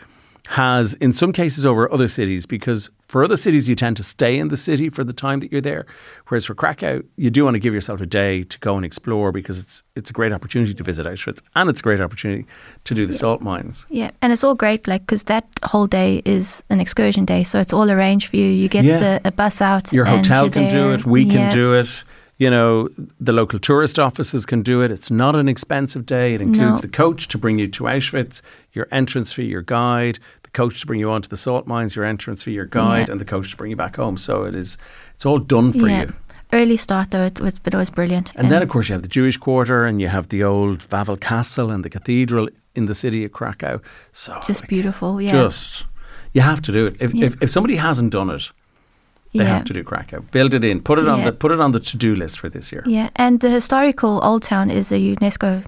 has 0.48 0.94
in 0.96 1.14
some 1.14 1.32
cases 1.34 1.66
over 1.66 1.92
other 1.92 2.08
cities 2.08 2.46
because 2.46 2.90
for 3.08 3.24
other 3.24 3.38
cities 3.38 3.68
you 3.68 3.76
tend 3.76 3.98
to 3.98 4.04
stay 4.04 4.38
in 4.38 4.50
the 4.50 4.58
city 4.58 4.90
for 4.90 5.04
the 5.04 5.14
time 5.14 5.40
that 5.40 5.52
you're 5.52 5.62
there, 5.62 5.86
whereas 6.28 6.46
for 6.46 6.54
Krakow 6.56 7.04
you 7.18 7.30
do 7.30 7.44
want 7.44 7.56
to 7.56 7.60
give 7.60 7.74
yourself 7.74 8.02
a 8.02 8.06
day 8.06 8.44
to 8.44 8.60
go 8.60 8.76
and 8.76 8.86
explore 8.86 9.32
because 9.32 9.60
it's 9.60 9.84
it's 9.96 10.10
a 10.10 10.14
great 10.14 10.32
opportunity 10.32 10.74
to 10.74 10.84
visit 10.84 11.06
Auschwitz 11.06 11.42
and 11.56 11.70
it's 11.70 11.80
a 11.80 11.84
great 11.84 12.02
opportunity 12.02 12.46
to 12.84 12.94
do 12.94 13.06
the 13.06 13.14
salt 13.14 13.42
mines. 13.42 13.86
yeah, 13.90 14.12
and 14.22 14.32
it's 14.34 14.44
all 14.44 14.56
great, 14.56 14.88
like 14.88 15.02
because 15.02 15.24
that 15.24 15.46
whole 15.64 15.88
day 15.88 16.22
is 16.26 16.64
an 16.70 16.80
excursion 16.80 17.26
day, 17.26 17.44
so 17.44 17.60
it's 17.60 17.74
all 17.74 17.90
arranged 17.90 18.28
for 18.30 18.38
you. 18.38 18.46
You 18.46 18.70
get 18.70 18.86
Yeah. 18.86 19.00
the 19.00 19.22
a 19.26 19.32
bus 19.32 19.62
out. 19.62 19.92
Your 19.94 20.06
hotel 20.06 20.50
can 20.50 20.70
do 20.70 20.92
it. 20.94 21.06
We 21.06 21.26
can 21.26 21.52
do 21.52 21.74
it. 21.76 22.04
You 22.40 22.50
know, 22.50 22.88
the 23.20 23.34
local 23.34 23.60
tourist 23.60 24.00
offices 24.00 24.46
can 24.46 24.62
do 24.64 24.82
it. 24.82 24.92
It's 24.92 25.12
not 25.12 25.36
an 25.36 25.48
expensive 25.50 26.06
day. 26.06 26.34
It 26.34 26.42
includes 26.42 26.76
No. 26.78 26.82
the 26.82 26.88
coach 26.88 27.28
to 27.28 27.38
bring 27.38 27.60
you 27.60 27.68
to 27.68 27.84
Auschwitz, 27.84 28.42
your 28.72 28.88
entrance 28.92 29.34
fee, 29.34 29.44
your 29.44 29.62
guide, 29.62 30.20
the 30.44 30.50
coach 30.52 30.80
to 30.80 30.88
bring 30.88 31.02
you 31.02 31.12
onto 31.12 31.28
the 31.28 31.36
salt 31.38 31.68
mines, 31.68 31.98
your 31.98 32.06
entrance 32.06 32.42
fee, 32.44 32.54
your 32.54 32.66
guide, 32.66 33.08
Yeah. 33.08 33.12
and 33.12 33.22
the 33.22 33.26
coach 33.26 33.52
to 33.52 33.58
bring 33.58 33.72
you 33.72 33.76
back 33.76 33.98
home. 33.98 34.16
So 34.18 34.46
it 34.46 34.56
is, 34.56 34.78
it's 35.16 35.26
all 35.26 35.38
done 35.40 35.74
for 35.74 35.88
yeah. 35.90 36.02
you. 36.04 36.14
Early 36.54 36.78
start 36.78 37.12
though, 37.12 37.26
it 37.26 37.42
was, 37.42 37.60
but 37.60 37.74
it 37.74 37.78
was 37.78 37.90
brilliant. 37.90 38.32
And 38.36 38.50
then, 38.50 38.62
um, 38.62 38.64
of 38.64 38.70
course, 38.70 38.88
you 38.90 38.94
have 38.94 39.04
the 39.04 39.10
Jewish 39.10 39.38
quarter, 39.38 39.86
and 39.86 40.02
you 40.02 40.08
have 40.08 40.30
the 40.30 40.44
old 40.44 40.80
Wawel 40.90 41.20
Castle 41.20 41.70
and 41.70 41.84
the 41.86 41.90
cathedral 41.90 42.48
in 42.74 42.86
the 42.88 42.96
city 42.96 43.26
of 43.26 43.32
Krakow. 43.34 43.82
So 44.14 44.40
just 44.48 44.62
like, 44.62 44.70
beautiful. 44.70 45.22
Yeah, 45.22 45.32
Just 45.32 45.86
you 46.34 46.42
have 46.42 46.62
to 46.62 46.72
do 46.72 46.88
it. 46.88 46.96
If, 47.00 47.14
Yeah. 47.14 47.26
if 47.28 47.44
if 47.44 47.50
somebody 47.50 47.76
hasn't 47.76 48.12
done 48.12 48.30
it, 48.32 48.52
they 49.34 49.44
yeah. 49.44 49.54
have 49.54 49.64
to 49.66 49.74
do 49.74 49.84
Krakow. 49.84 50.22
Build 50.32 50.54
it 50.54 50.64
in. 50.64 50.82
Put 50.82 51.00
it 51.00 51.08
on 51.08 51.20
Yeah. 51.20 51.26
the 51.26 51.32
put 51.34 51.52
it 51.52 51.62
on 51.62 51.72
the 51.72 51.80
to 51.80 51.98
do 51.98 52.16
list 52.16 52.40
for 52.40 52.50
this 52.50 52.72
year. 52.72 52.84
Yeah, 52.88 53.10
and 53.16 53.40
the 53.40 53.50
historical 53.50 54.20
Old 54.24 54.44
Town 54.44 54.70
is 54.72 54.92
a 54.92 54.96
UNESCO 54.98 55.64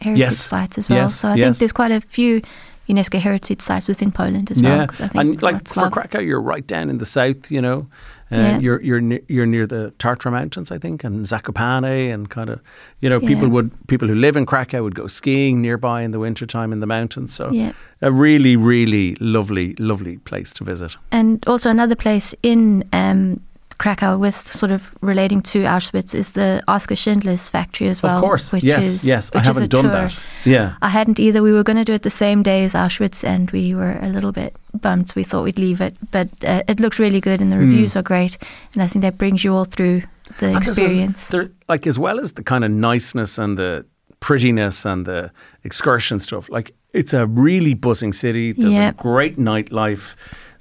heritage 0.00 0.18
Yes. 0.18 0.36
site 0.38 0.78
as 0.78 0.88
well. 0.88 0.98
Yes, 1.02 1.14
So 1.14 1.28
I 1.28 1.34
yes. 1.36 1.44
think 1.44 1.56
there's 1.58 1.72
quite 1.72 1.92
a 1.92 2.00
few 2.00 2.40
UNESCO 2.88 3.18
heritage 3.18 3.60
sites 3.60 3.88
within 3.88 4.12
Poland 4.12 4.50
as 4.50 4.60
well. 4.60 4.76
Yeah, 4.78 4.82
I 4.90 5.08
think 5.08 5.14
and 5.14 5.42
like 5.42 5.66
for 5.68 5.88
Krakow, 5.90 6.18
you're 6.20 6.40
right 6.40 6.66
down 6.66 6.90
in 6.90 6.98
the 6.98 7.06
south. 7.06 7.50
You 7.50 7.62
know, 7.62 7.86
uh, 8.30 8.36
Yeah. 8.36 8.58
you're 8.58 8.82
you're 8.82 9.00
ne- 9.00 9.22
you're 9.28 9.46
near 9.46 9.66
the 9.66 9.92
Tatra 9.98 10.30
Mountains, 10.30 10.70
I 10.70 10.78
think, 10.78 11.02
and 11.04 11.24
Zakopane, 11.26 12.12
and 12.12 12.28
kind 12.28 12.50
of, 12.50 12.60
you 13.00 13.08
know, 13.08 13.20
people 13.20 13.44
Yeah. 13.48 13.54
would 13.54 13.86
people 13.86 14.08
who 14.08 14.14
live 14.14 14.36
in 14.36 14.44
Krakow 14.46 14.82
would 14.82 14.94
go 14.94 15.06
skiing 15.06 15.62
nearby 15.62 16.02
in 16.02 16.10
the 16.10 16.18
wintertime 16.18 16.72
in 16.72 16.80
the 16.80 16.86
mountains. 16.86 17.32
So, 17.34 17.50
Yeah. 17.52 17.72
a 18.02 18.12
really, 18.12 18.54
really 18.56 19.16
lovely, 19.20 19.74
lovely 19.78 20.18
place 20.18 20.52
to 20.54 20.64
visit. 20.64 20.96
And 21.10 21.42
also 21.46 21.70
another 21.70 21.96
place 21.96 22.34
in 22.42 22.84
um, 22.92 23.40
Krakow 23.84 24.16
with 24.16 24.48
sort 24.48 24.72
of 24.72 24.94
relating 25.02 25.42
to 25.42 25.64
Auschwitz 25.64 26.14
is 26.14 26.32
the 26.32 26.62
Oskar 26.66 26.96
Schindler's 26.96 27.50
factory 27.50 27.88
as 27.88 28.02
well. 28.02 28.14
of 28.16 28.22
course, 28.22 28.50
which 28.50 28.64
yes, 28.64 28.84
is, 28.84 29.04
yes, 29.04 29.30
I 29.34 29.38
which 29.38 29.42
a 29.44 29.46
haven't 29.46 29.68
done 29.70 29.82
tour. 29.84 29.92
that. 29.92 30.18
Yeah, 30.44 30.76
I 30.80 30.88
hadn't 30.88 31.20
either. 31.20 31.42
We 31.42 31.52
were 31.52 31.62
going 31.62 31.76
to 31.76 31.84
do 31.84 31.92
it 31.92 32.02
the 32.02 32.08
same 32.10 32.42
day 32.42 32.64
as 32.64 32.72
Auschwitz, 32.74 33.22
and 33.22 33.50
we 33.50 33.74
were 33.74 33.98
a 34.00 34.08
little 34.08 34.32
bit 34.32 34.56
bummed. 34.72 35.12
We 35.14 35.22
thought 35.24 35.44
we'd 35.44 35.58
leave 35.58 35.82
it, 35.82 35.94
but 36.10 36.28
uh, 36.42 36.62
it 36.66 36.80
looks 36.80 36.98
really 36.98 37.20
good, 37.20 37.40
and 37.42 37.52
the 37.52 37.58
reviews 37.58 37.94
are 37.94 38.02
great. 38.02 38.38
And 38.72 38.82
I 38.82 38.88
think 38.88 39.02
that 39.02 39.18
brings 39.18 39.44
you 39.44 39.54
all 39.54 39.66
through 39.66 40.02
the 40.38 40.48
Hmm. 40.48 40.56
And 40.56 40.64
there's 40.64 40.78
a- 40.78 40.82
experience. 40.84 41.28
there, 41.28 41.50
like 41.68 41.86
as 41.86 41.98
well 41.98 42.18
as 42.20 42.32
the 42.32 42.42
kind 42.42 42.64
of 42.64 42.70
niceness 42.70 43.38
and 43.38 43.58
the 43.58 43.84
prettiness 44.20 44.86
and 44.86 45.04
the 45.04 45.30
excursion 45.64 46.18
stuff. 46.18 46.48
Like 46.48 46.72
it's 46.94 47.12
a 47.12 47.26
really 47.26 47.74
buzzing 47.74 48.14
city. 48.14 48.52
There's 48.52 48.76
Yeah. 48.76 48.88
a 48.88 48.92
great 48.94 49.36
nightlife. 49.38 50.14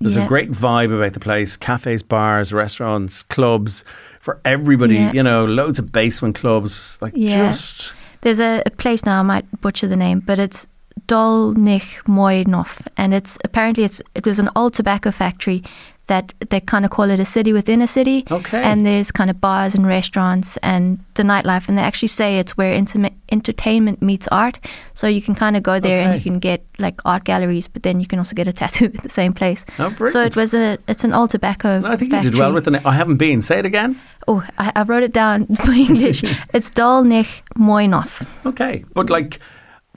There's 0.03 0.15
Yeah. 0.17 0.25
a 0.25 0.27
great 0.27 0.51
vibe 0.51 0.93
about 0.95 1.13
the 1.13 1.19
place. 1.19 1.57
Cafes, 1.57 2.03
bars, 2.03 2.51
restaurants, 2.53 3.23
clubs 3.23 3.83
for 4.21 4.39
everybody. 4.45 4.95
Yeah. 4.95 5.11
You 5.13 5.23
know, 5.23 5.45
loads 5.45 5.79
of 5.79 5.91
basement 5.91 6.35
clubs. 6.35 6.97
Like 7.01 7.13
Yeah. 7.15 7.47
just 7.51 7.93
There's 8.21 8.39
a, 8.39 8.61
a 8.65 8.69
place 8.69 9.05
now. 9.05 9.19
I 9.19 9.23
might 9.23 9.45
butcher 9.61 9.87
the 9.87 9.95
name, 9.97 10.19
but 10.19 10.39
it's 10.39 10.67
Dolnich 11.07 12.01
Moinov, 12.07 12.85
and 12.97 13.13
it's 13.13 13.37
apparently 13.43 13.83
it's 13.83 14.01
it 14.15 14.25
was 14.25 14.39
an 14.39 14.49
old 14.55 14.73
tobacco 14.73 15.11
factory 15.11 15.63
that 16.07 16.33
they 16.49 16.59
kind 16.59 16.83
of 16.83 16.91
call 16.91 17.09
it 17.09 17.19
a 17.19 17.25
city 17.25 17.53
within 17.53 17.81
a 17.81 17.87
city. 17.87 18.25
Okay. 18.29 18.61
And 18.61 18.85
there's 18.85 19.11
kind 19.11 19.29
of 19.29 19.39
bars 19.39 19.73
and 19.73 19.87
restaurants 19.87 20.57
and 20.57 20.99
the 21.13 21.23
nightlife, 21.23 21.69
and 21.69 21.77
they 21.77 21.81
actually 21.81 22.09
say 22.09 22.39
it's 22.39 22.57
where 22.57 22.73
intimate 22.73 23.13
entertainment 23.31 24.01
meets 24.01 24.27
art. 24.27 24.59
So 24.93 25.07
you 25.07 25.21
can 25.21 25.33
kind 25.33 25.55
of 25.55 25.63
go 25.63 25.79
there 25.79 26.01
and 26.01 26.15
you 26.15 26.21
can 26.21 26.39
get 26.39 26.65
like 26.77 26.99
art 27.05 27.23
galleries, 27.23 27.67
but 27.67 27.83
then 27.83 27.99
you 27.99 28.07
can 28.07 28.19
also 28.19 28.35
get 28.35 28.47
a 28.47 28.53
tattoo 28.61 28.91
at 28.93 29.03
the 29.03 29.09
same 29.09 29.33
place. 29.33 29.65
Oh, 29.79 29.95
so 30.07 30.21
it 30.21 30.35
was 30.35 30.53
a 30.53 30.77
it's 30.87 31.03
an 31.03 31.13
old 31.13 31.29
tobacco. 31.29 31.81
I 31.85 31.95
think 31.95 32.11
factory. 32.11 32.25
you 32.25 32.31
did 32.31 32.39
well 32.39 32.53
with 32.53 32.65
the 32.65 32.71
name. 32.71 32.85
I 32.85 32.93
haven't 32.93 33.17
been. 33.17 33.41
Say 33.41 33.59
it 33.59 33.65
again. 33.65 33.99
Oh, 34.27 34.45
I, 34.57 34.71
I 34.75 34.83
wrote 34.83 35.03
it 35.03 35.13
down 35.13 35.47
for 35.55 35.71
English. 35.71 36.23
it's 36.53 36.69
Dolnich 36.69 37.41
Moinov. 37.57 38.27
Okay, 38.45 38.83
but 38.93 39.09
like 39.09 39.39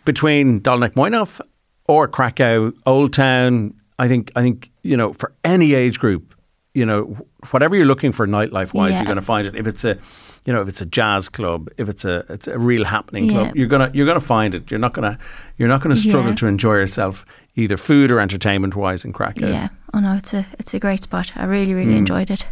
between 0.05 0.61
Dolnik 0.61 0.95
Moinov 0.95 1.41
or 1.89 2.09
Krakow, 2.09 2.73
Old 2.87 3.13
Town, 3.13 3.75
I 3.99 4.09
think 4.09 4.31
I 4.37 4.43
think 4.43 4.71
you 4.83 4.97
know 4.97 5.13
for 5.15 5.33
any 5.45 5.75
age 5.75 5.99
group, 5.99 6.35
you 6.75 6.85
know 6.87 7.17
whatever 7.51 7.77
you're 7.77 7.87
looking 7.87 8.13
for 8.13 8.27
nightlife 8.27 8.75
wise, 8.75 8.93
Yeah. 8.93 8.99
you're 8.99 9.07
going 9.07 9.17
to 9.17 9.23
find 9.23 9.47
it. 9.47 9.55
If 9.57 9.67
it's 9.67 9.85
a 9.85 9.97
you 10.45 10.53
know 10.53 10.61
if 10.63 10.69
it's 10.69 10.81
a 10.83 10.87
jazz 10.87 11.29
club, 11.29 11.69
if 11.79 11.89
it's 11.89 12.05
a 12.05 12.25
it's 12.29 12.47
a 12.49 12.59
real 12.59 12.85
happening 12.85 13.29
club, 13.29 13.47
Yeah. 13.47 13.53
you're 13.55 13.69
gonna 13.69 13.91
you're 13.95 14.07
gonna 14.07 14.21
find 14.21 14.55
it. 14.55 14.71
You're 14.71 14.81
not 14.81 14.93
gonna 14.93 15.19
you're 15.59 15.69
not 15.69 15.81
gonna 15.81 15.97
struggle 15.97 16.31
Yeah. 16.31 16.37
to 16.37 16.47
enjoy 16.47 16.75
yourself 16.75 17.25
either 17.55 17.77
food 17.79 18.11
or 18.13 18.21
entertainment 18.21 18.77
wise 18.77 19.05
in 19.05 19.13
Krakow. 19.13 19.49
Yeah. 19.49 19.69
Oh 19.95 20.01
no, 20.01 20.13
it's 20.15 20.35
a 20.35 20.45
it's 20.59 20.75
a 20.75 20.79
great 20.79 21.03
spot. 21.03 21.33
I 21.37 21.45
really 21.45 21.75
really 21.75 21.95
Mm. 21.95 21.99
enjoyed 21.99 22.31
it. 22.31 22.47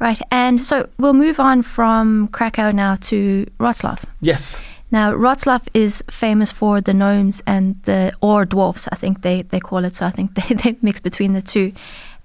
Right, 0.00 0.20
and 0.32 0.60
so 0.60 0.88
we'll 0.98 1.14
move 1.14 1.38
on 1.38 1.62
from 1.62 2.26
Krakow 2.28 2.72
now 2.74 2.96
to 3.02 3.46
Wrocław. 3.60 4.02
Yes. 4.20 4.60
Now 4.92 5.12
Wrocław 5.12 5.66
is 5.74 6.04
famous 6.10 6.52
for 6.52 6.80
the 6.82 6.92
gnomes 6.92 7.42
and 7.46 7.74
the 7.84 8.12
or 8.20 8.44
dwarfs, 8.44 8.88
I 8.92 8.96
think 8.96 9.22
they, 9.22 9.42
they 9.42 9.58
call 9.60 9.84
it. 9.84 9.96
So 9.96 10.06
I 10.06 10.10
think 10.10 10.34
they 10.38 10.54
they 10.54 10.76
mix 10.82 11.00
between 11.00 11.32
the 11.32 11.42
two. 11.42 11.72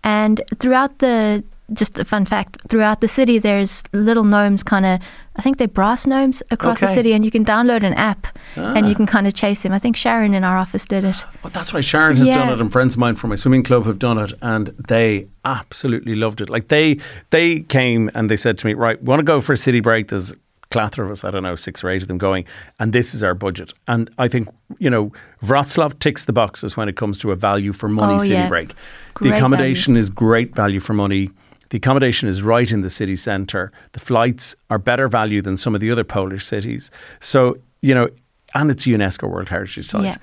And 0.04 0.42
throughout 0.60 1.00
the 1.00 1.44
just 1.74 1.98
a 2.00 2.06
fun 2.06 2.24
fact, 2.26 2.58
throughout 2.70 3.02
the 3.02 3.08
city 3.10 3.40
there's 3.40 3.84
little 3.94 4.24
gnomes 4.24 4.64
kind 4.64 4.86
of 4.86 5.00
I 5.36 5.42
think 5.42 5.58
they're 5.58 5.68
brass 5.68 6.06
gnomes 6.08 6.42
across 6.50 6.80
the 6.80 6.88
city 6.88 7.14
and 7.14 7.24
you 7.26 7.30
can 7.32 7.44
download 7.46 7.84
an 7.84 7.94
app 7.94 8.28
and 8.56 8.86
Ah. 8.86 8.90
you 8.90 8.96
can 8.96 9.06
kind 9.06 9.28
of 9.28 9.34
chase 9.34 9.62
them. 9.64 9.72
I 9.74 9.80
think 9.80 9.96
Sharon 9.98 10.34
in 10.34 10.44
our 10.44 10.58
office 10.58 10.86
did 10.86 11.04
it. 11.04 11.16
Oh, 11.44 11.50
that's 11.50 11.74
right. 11.74 11.84
Sharon 11.86 12.16
has 12.18 12.28
done 12.30 12.50
it, 12.54 12.60
and 12.62 12.72
friends 12.72 12.96
of 12.96 13.00
mine 13.00 13.16
from 13.16 13.30
my 13.30 13.36
swimming 13.38 13.64
club 13.64 13.86
have 13.86 14.00
done 14.00 14.18
it, 14.18 14.34
and 14.42 14.68
they 14.88 15.28
absolutely 15.46 16.16
loved 16.16 16.42
it. 16.42 16.50
Like 16.50 16.68
they 16.70 16.98
they 17.30 17.62
came 17.62 18.10
and 18.16 18.30
they 18.30 18.38
said 18.38 18.58
to 18.60 18.66
me, 18.68 18.74
"Right, 18.74 19.02
want 19.02 19.20
to 19.20 19.24
go 19.24 19.42
for 19.42 19.54
a 19.54 19.58
city 19.58 19.80
break?" 19.82 20.08
There's 20.08 20.34
clatter 20.70 21.04
of 21.04 21.12
us, 21.12 21.24
I 21.24 21.32
don't 21.32 21.44
know, 21.44 21.56
six 21.56 21.84
or 21.84 21.90
eight 21.90 22.02
of 22.02 22.08
them 22.08 22.18
going, 22.18 22.46
and 22.80 22.92
this 22.94 23.14
is 23.14 23.24
our 23.24 23.34
budget. 23.34 23.74
And 23.88 24.10
I 24.18 24.28
think 24.28 24.50
you 24.80 24.90
know 24.90 25.12
Wrocław 25.44 26.00
ticks 26.00 26.26
the 26.26 26.34
boxes 26.34 26.76
when 26.78 26.90
it 26.90 26.96
comes 26.96 27.18
to 27.20 27.32
a 27.32 27.36
value 27.36 27.74
for 27.74 27.88
money 27.90 28.16
Oh, 28.16 28.20
city 28.20 28.34
yeah. 28.34 28.50
break. 28.50 28.74
Great 29.14 29.30
the 29.32 29.38
accommodation 29.38 29.96
is 29.98 30.10
great 30.10 30.56
value 30.56 30.80
for 30.80 30.94
money. 30.94 31.30
The 31.70 31.78
accommodation 31.78 32.30
is 32.30 32.42
right 32.42 32.72
in 32.72 32.82
the 32.82 32.90
city 32.90 33.16
centre. 33.18 33.72
The 33.92 34.00
flights 34.00 34.56
are 34.70 34.80
better 34.80 35.08
value 35.10 35.42
than 35.42 35.58
some 35.58 35.76
of 35.76 35.82
the 35.82 35.92
other 35.92 36.06
Polish 36.06 36.46
cities. 36.46 36.90
So, 37.20 37.58
you 37.82 37.94
know, 37.94 38.08
and 38.56 38.72
it's 38.72 38.86
a 38.88 38.90
UNESCO 38.92 39.30
World 39.30 39.50
Heritage 39.50 39.86
Site. 39.86 40.04
Yeah. 40.06 40.16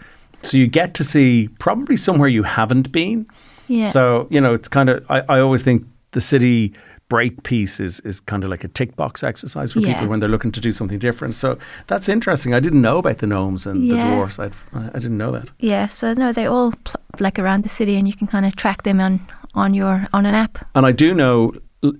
So 0.43 0.57
you 0.57 0.67
get 0.67 0.95
to 0.95 1.05
see 1.05 1.49
probably 1.59 1.97
somewhere 1.99 2.29
you 2.29 2.45
haven't 2.45 2.93
been. 2.93 3.27
Yeah. 3.69 3.85
So, 3.85 4.27
you 4.31 4.41
know, 4.41 4.55
it's 4.55 4.69
kind 4.69 4.89
of, 4.89 5.05
I, 5.11 5.21
I 5.29 5.41
always 5.41 5.63
think 5.63 5.87
the 6.13 6.21
city 6.23 6.73
break 7.09 7.43
piece 7.43 7.81
is, 7.81 8.01
is 8.01 8.19
kind 8.21 8.45
of 8.45 8.51
like 8.51 8.65
a 8.65 8.69
tick 8.69 8.97
box 8.97 9.23
exercise 9.23 9.73
for 9.75 9.81
Yeah. 9.81 9.93
people 9.95 10.09
when 10.09 10.21
they're 10.21 10.29
looking 10.29 10.53
to 10.53 10.61
do 10.61 10.73
something 10.73 10.99
different. 10.99 11.35
So 11.35 11.59
that's 11.87 12.09
interesting. 12.09 12.55
I 12.55 12.61
didn't 12.61 12.81
know 12.83 12.99
about 12.99 13.19
the 13.19 13.27
gnomes 13.27 13.67
and 13.67 13.91
the 13.91 13.97
dwarfs. 13.97 14.39
I'd, 14.39 14.55
I 14.73 14.89
I 14.89 14.99
didn't 14.99 15.19
know 15.19 15.31
that. 15.33 15.51
Yeah, 15.59 15.89
so 15.89 16.15
no, 16.15 16.33
they 16.33 16.47
all 16.47 16.73
pl- 16.85 17.01
like 17.21 17.39
around 17.39 17.63
the 17.63 17.69
city, 17.69 17.97
and 17.97 18.09
you 18.09 18.15
can 18.15 18.27
kind 18.27 18.47
of 18.47 18.57
track 18.57 18.83
them 18.83 19.01
on 19.01 19.21
on 19.55 19.75
your 19.75 20.07
on 20.13 20.27
an 20.27 20.35
app. 20.35 20.59
And 20.75 20.87
I 20.87 20.93
do 20.93 21.15
know, 21.15 21.53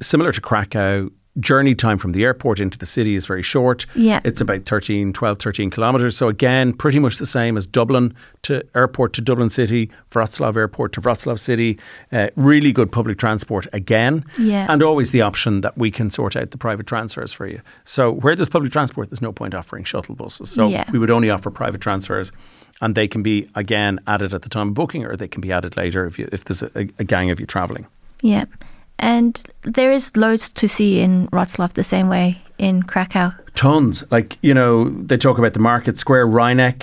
similar 0.03 0.33
to 0.33 0.41
Krakow, 0.41 1.11
journey 1.41 1.75
time 1.75 1.99
from 1.99 2.13
the 2.13 2.23
airport 2.25 2.61
into 2.61 2.79
the 2.79 2.87
city 2.87 3.15
is 3.15 3.27
very 3.27 3.43
short. 3.43 3.87
Yeah. 3.97 4.21
It's 4.25 4.41
about 4.41 4.65
13, 4.67 5.13
12, 5.13 5.39
13 5.39 5.71
kilometres. 5.71 6.17
So 6.17 6.29
again, 6.29 6.73
pretty 6.73 6.99
much 7.01 7.19
the 7.19 7.27
same 7.27 7.57
as 7.57 7.67
Dublin 7.67 8.15
to 8.43 8.63
airport 8.75 9.13
to 9.15 9.21
Dublin 9.21 9.51
City, 9.51 9.91
Wrocław 10.13 10.57
airport 10.57 10.93
to 10.93 11.01
Wrocław 11.01 11.39
City. 11.41 11.79
Uh, 12.13 12.29
really 12.37 12.73
good 12.73 12.93
public 12.93 13.19
transport 13.19 13.67
again. 13.73 14.25
Yeah. 14.39 14.67
And 14.69 14.83
always 14.83 15.11
the 15.11 15.23
option 15.23 15.61
that 15.63 15.77
we 15.77 15.91
can 15.91 16.11
sort 16.11 16.37
out 16.37 16.51
the 16.53 16.59
private 16.59 16.87
transfers 16.87 17.33
for 17.33 17.47
you. 17.47 17.61
So 17.85 18.13
where 18.13 18.37
there's 18.37 18.49
public 18.49 18.71
transport, 18.73 19.11
there's 19.11 19.23
no 19.23 19.33
point 19.33 19.55
offering 19.55 19.85
shuttle 19.85 20.15
buses. 20.15 20.51
So 20.51 20.69
Yeah. 20.69 20.85
we 20.93 20.99
would 20.99 21.11
only 21.11 21.31
offer 21.31 21.51
private 21.51 21.81
transfers. 21.81 22.31
And 22.81 22.95
they 22.97 23.07
can 23.07 23.23
be 23.23 23.49
again 23.55 24.01
added 24.09 24.35
at 24.35 24.43
the 24.43 24.49
time 24.49 24.69
of 24.69 24.75
booking, 24.75 25.05
or 25.05 25.15
they 25.17 25.29
can 25.29 25.41
be 25.41 25.53
added 25.53 25.77
later 25.77 26.07
if 26.07 26.19
you, 26.19 26.29
if 26.33 26.45
there's 26.45 26.63
a, 26.63 26.71
a 26.99 27.05
gang 27.05 27.31
of 27.31 27.39
you 27.39 27.47
travelling. 27.47 27.87
Yeah, 28.21 28.47
and 28.99 29.41
there 29.63 29.93
is 29.93 30.17
loads 30.17 30.51
to 30.51 30.69
see 30.69 31.01
in 31.01 31.29
Wrocław 31.29 31.73
the 31.75 31.83
same 31.85 32.09
way 32.09 32.39
in 32.59 32.83
Krakow. 32.83 33.33
tons. 33.55 34.05
Like 34.11 34.37
you 34.43 34.55
know, 34.55 34.89
they 35.07 35.17
talk 35.17 35.39
about 35.39 35.53
the 35.53 35.61
Market 35.61 35.99
Square, 35.99 36.27
Rynek. 36.29 36.83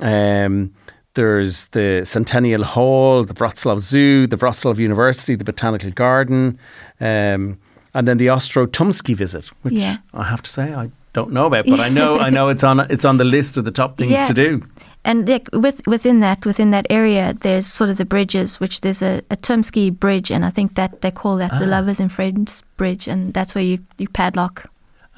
Um, 0.00 0.70
there's 1.14 1.66
the 1.68 2.02
Centennial 2.04 2.62
Hall, 2.64 3.24
the 3.24 3.34
Wrocław 3.34 3.80
Zoo, 3.80 4.26
the 4.26 4.36
Wrocław 4.36 4.78
University, 4.78 5.34
the 5.36 5.44
Botanical 5.44 5.90
Garden, 5.90 6.58
um, 7.00 7.56
and 7.94 8.06
then 8.06 8.18
the 8.18 8.26
Ostrów 8.30 8.68
Tumski 8.68 9.14
visit, 9.16 9.46
which 9.62 9.74
Yeah. 9.74 9.96
I 10.12 10.24
have 10.24 10.42
to 10.42 10.50
say 10.50 10.74
I 10.74 10.90
don't 11.14 11.32
know 11.32 11.46
about, 11.46 11.64
but 11.66 11.80
I 11.80 11.88
know 11.88 12.18
I 12.18 12.28
know 12.30 12.48
it's 12.54 12.64
on 12.64 12.80
it's 12.90 13.04
on 13.06 13.16
the 13.16 13.24
list 13.24 13.56
of 13.56 13.64
the 13.64 13.70
top 13.70 13.96
things 13.96 14.12
Yeah. 14.12 14.26
to 14.26 14.34
do. 14.34 14.62
And 15.06 15.28
like, 15.28 15.48
with 15.52 15.80
within 15.86 16.20
that 16.20 16.44
within 16.44 16.70
that 16.72 16.86
area, 16.90 17.32
there's 17.40 17.66
sort 17.66 17.90
of 17.90 17.96
the 17.96 18.04
bridges, 18.04 18.60
which 18.60 18.80
there's 18.80 19.02
a, 19.02 19.22
a 19.30 19.36
Tumski 19.36 19.90
bridge, 19.90 20.30
and 20.34 20.44
I 20.44 20.50
think 20.50 20.74
that 20.74 21.00
they 21.00 21.10
call 21.12 21.36
that 21.38 21.50
the 21.50 21.64
Ah. 21.66 21.70
Lovers 21.78 22.00
and 22.00 22.10
Friends 22.10 22.62
Bridge, 22.76 23.08
and 23.08 23.32
that's 23.32 23.54
where 23.54 23.64
you, 23.64 23.78
you 23.98 24.08
padlock. 24.08 24.68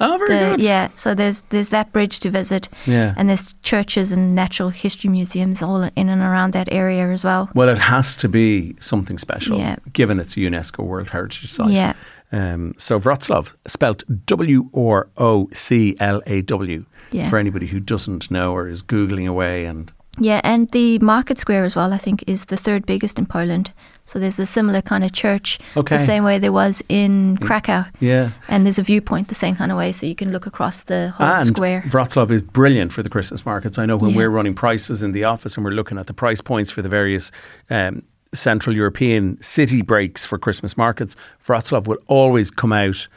Oh, 0.01 0.17
very 0.17 0.29
The, 0.39 0.49
good. 0.55 0.61
yeah, 0.63 0.87
so 0.95 1.13
there's 1.15 1.41
there's 1.49 1.69
that 1.69 1.91
bridge 1.91 2.19
to 2.19 2.29
visit, 2.29 2.69
Yeah. 2.85 3.13
and 3.17 3.27
there's 3.27 3.55
churches 3.63 4.11
and 4.13 4.33
natural 4.35 4.69
history 4.69 5.09
museums 5.09 5.61
all 5.61 5.81
in 5.95 6.09
and 6.09 6.21
around 6.21 6.53
that 6.53 6.67
area 6.71 7.11
as 7.11 7.23
well. 7.23 7.49
Well, 7.53 7.69
it 7.69 7.79
has 7.79 8.15
to 8.17 8.29
be 8.29 8.75
something 8.79 9.17
special, 9.19 9.57
Yeah. 9.57 9.75
given 9.91 10.19
it's 10.19 10.37
a 10.37 10.39
UNESCO 10.39 10.83
World 10.85 11.09
Heritage 11.09 11.49
Site. 11.51 11.71
Yeah. 11.71 11.93
Um, 12.31 12.73
so 12.77 12.99
Wrocław, 12.99 13.51
spelt 13.65 14.03
W 14.25 14.69
R 14.73 15.07
O 15.17 15.49
C 15.53 15.95
L 15.99 16.21
A 16.27 16.41
W, 16.43 16.85
Yeah. 17.11 17.29
for 17.29 17.37
anybody 17.37 17.67
who 17.67 17.79
doesn't 17.79 18.29
know 18.29 18.53
or 18.53 18.67
is 18.67 18.83
googling 18.83 19.27
away. 19.27 19.65
And 19.65 19.91
Yeah, 20.21 20.41
and 20.43 20.69
the 20.71 20.99
market 20.99 21.39
square 21.39 21.63
as 21.65 21.75
well, 21.75 21.93
I 21.93 21.97
think, 21.97 22.23
is 22.27 22.45
the 22.45 22.57
third 22.57 22.85
biggest 22.85 23.17
in 23.19 23.25
Poland. 23.25 23.71
So 24.05 24.17
there's 24.19 24.39
a 24.39 24.45
similar 24.45 24.81
kind 24.81 25.03
of 25.03 25.11
church, 25.11 25.59
Okay. 25.77 25.97
the 25.97 26.03
same 26.03 26.23
way 26.23 26.39
there 26.39 26.51
was 26.51 26.81
in 26.89 27.37
Krakow. 27.37 27.85
yeah, 27.99 28.31
And 28.47 28.65
there's 28.65 28.79
a 28.79 28.83
viewpoint 28.83 29.27
the 29.27 29.35
same 29.35 29.55
kind 29.55 29.71
of 29.71 29.77
way, 29.77 29.91
so 29.91 30.05
you 30.07 30.15
can 30.15 30.31
look 30.31 30.47
across 30.47 30.83
the 30.83 31.13
whole 31.15 31.27
and 31.27 31.47
square. 31.47 31.83
Wrocław 31.89 32.31
is 32.31 32.41
brilliant 32.43 32.91
for 32.91 33.03
the 33.03 33.09
Christmas 33.09 33.45
markets. 33.45 33.77
I 33.77 33.85
know 33.85 33.97
when 33.97 34.11
Yeah. 34.11 34.17
we're 34.17 34.29
running 34.31 34.55
prices 34.55 35.03
in 35.03 35.11
the 35.11 35.23
office 35.25 35.55
and 35.57 35.63
we're 35.65 35.75
looking 35.75 35.99
at 35.99 36.07
the 36.07 36.13
price 36.13 36.41
points 36.41 36.71
for 36.71 36.81
the 36.81 36.89
various. 36.89 37.31
Um, 37.69 38.01
Central 38.33 38.75
European 38.75 39.37
city 39.41 39.81
breaks 39.81 40.23
for 40.25 40.37
Christmas 40.37 40.75
markets, 40.77 41.15
Wrocław 41.47 41.87
will 41.87 41.97
always 42.07 42.51
come 42.51 42.71
out 42.71 43.07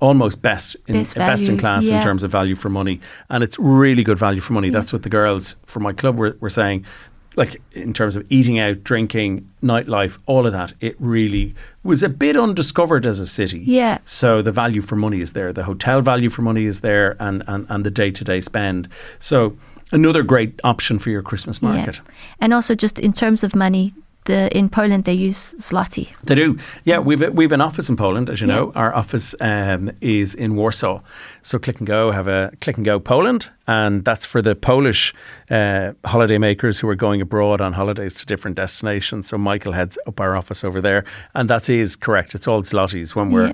almost 0.00 0.42
best 0.42 0.76
in 0.86 0.94
Best 0.94 1.14
best 1.14 1.48
in 1.48 1.58
class 1.58 1.88
in 1.88 2.02
terms 2.02 2.22
of 2.22 2.30
value 2.30 2.54
for 2.56 2.68
money, 2.68 3.00
and 3.30 3.44
it's 3.44 3.58
really 3.58 4.04
good 4.04 4.18
value 4.18 4.40
for 4.40 4.52
money. 4.52 4.68
Mm. 4.68 4.72
That's 4.72 4.92
what 4.92 5.02
the 5.02 5.08
girls 5.08 5.56
from 5.66 5.82
my 5.82 5.92
club 5.92 6.16
were, 6.16 6.36
were 6.40 6.50
saying. 6.50 6.84
like 7.38 7.62
in 7.72 7.92
terms 7.92 8.16
of 8.16 8.26
eating 8.28 8.58
out, 8.58 8.82
drinking, 8.82 9.48
nightlife, 9.62 10.18
all 10.26 10.44
of 10.44 10.52
that, 10.52 10.74
it 10.80 10.96
really 10.98 11.54
was 11.84 12.02
a 12.02 12.08
bit 12.08 12.36
undiscovered 12.36 13.06
as 13.06 13.20
a 13.20 13.26
city. 13.26 13.60
Yeah. 13.60 13.98
So 14.04 14.42
the 14.42 14.52
value 14.52 14.82
for 14.82 14.96
money 14.96 15.20
is 15.20 15.32
there, 15.32 15.52
the 15.52 15.62
hotel 15.62 16.02
value 16.02 16.30
for 16.30 16.42
money 16.42 16.64
is 16.64 16.80
there, 16.80 17.16
and 17.20 17.44
and, 17.46 17.64
and 17.70 17.86
the 17.86 17.90
day 17.90 18.10
to 18.10 18.24
day 18.24 18.40
spend. 18.40 18.88
So 19.20 19.56
another 19.92 20.22
great 20.22 20.60
option 20.64 20.98
for 20.98 21.10
your 21.10 21.22
Christmas 21.22 21.62
market. 21.62 21.96
Yeah. 22.04 22.12
And 22.40 22.52
also, 22.52 22.74
just 22.74 22.98
in 22.98 23.12
terms 23.12 23.44
of 23.44 23.54
money, 23.54 23.94
the 24.28 24.48
in 24.56 24.68
Poland 24.68 25.04
they 25.04 25.26
use 25.28 25.54
zloty. 25.58 26.06
They 26.24 26.34
do. 26.36 26.56
Yeah, 26.84 26.98
we've 27.06 27.22
we've 27.38 27.54
an 27.54 27.60
office 27.60 27.90
in 27.92 27.96
Poland, 27.96 28.28
as 28.30 28.40
you 28.40 28.46
Yeah. 28.48 28.56
know. 28.56 28.72
Our 28.74 28.94
office 28.94 29.34
um, 29.40 29.90
is 30.00 30.34
in 30.34 30.54
Warsaw. 30.54 31.00
So 31.42 31.58
Click 31.58 31.78
and 31.80 31.86
Go 31.88 32.10
have 32.12 32.28
a 32.28 32.50
Click 32.60 32.76
and 32.76 32.86
Go 32.86 33.00
Poland, 33.00 33.50
and 33.66 34.04
that's 34.04 34.26
for 34.26 34.42
the 34.42 34.54
Polish 34.54 35.14
uh, 35.50 35.92
holiday 36.04 36.38
makers 36.38 36.80
who 36.82 36.88
are 36.90 36.96
going 36.96 37.20
abroad 37.22 37.60
on 37.60 37.72
holidays 37.72 38.14
to 38.14 38.26
different 38.26 38.56
destinations. 38.56 39.28
So 39.28 39.38
Michael 39.38 39.72
heads 39.72 39.98
up 40.06 40.20
our 40.20 40.36
office 40.36 40.66
over 40.68 40.80
there, 40.80 41.02
and 41.34 41.48
that 41.50 41.68
is 41.70 41.96
correct. 41.96 42.34
It's 42.34 42.46
all 42.48 42.62
zlotys. 42.62 43.14
When 43.16 43.30
we're 43.32 43.46
Yeah. 43.48 43.52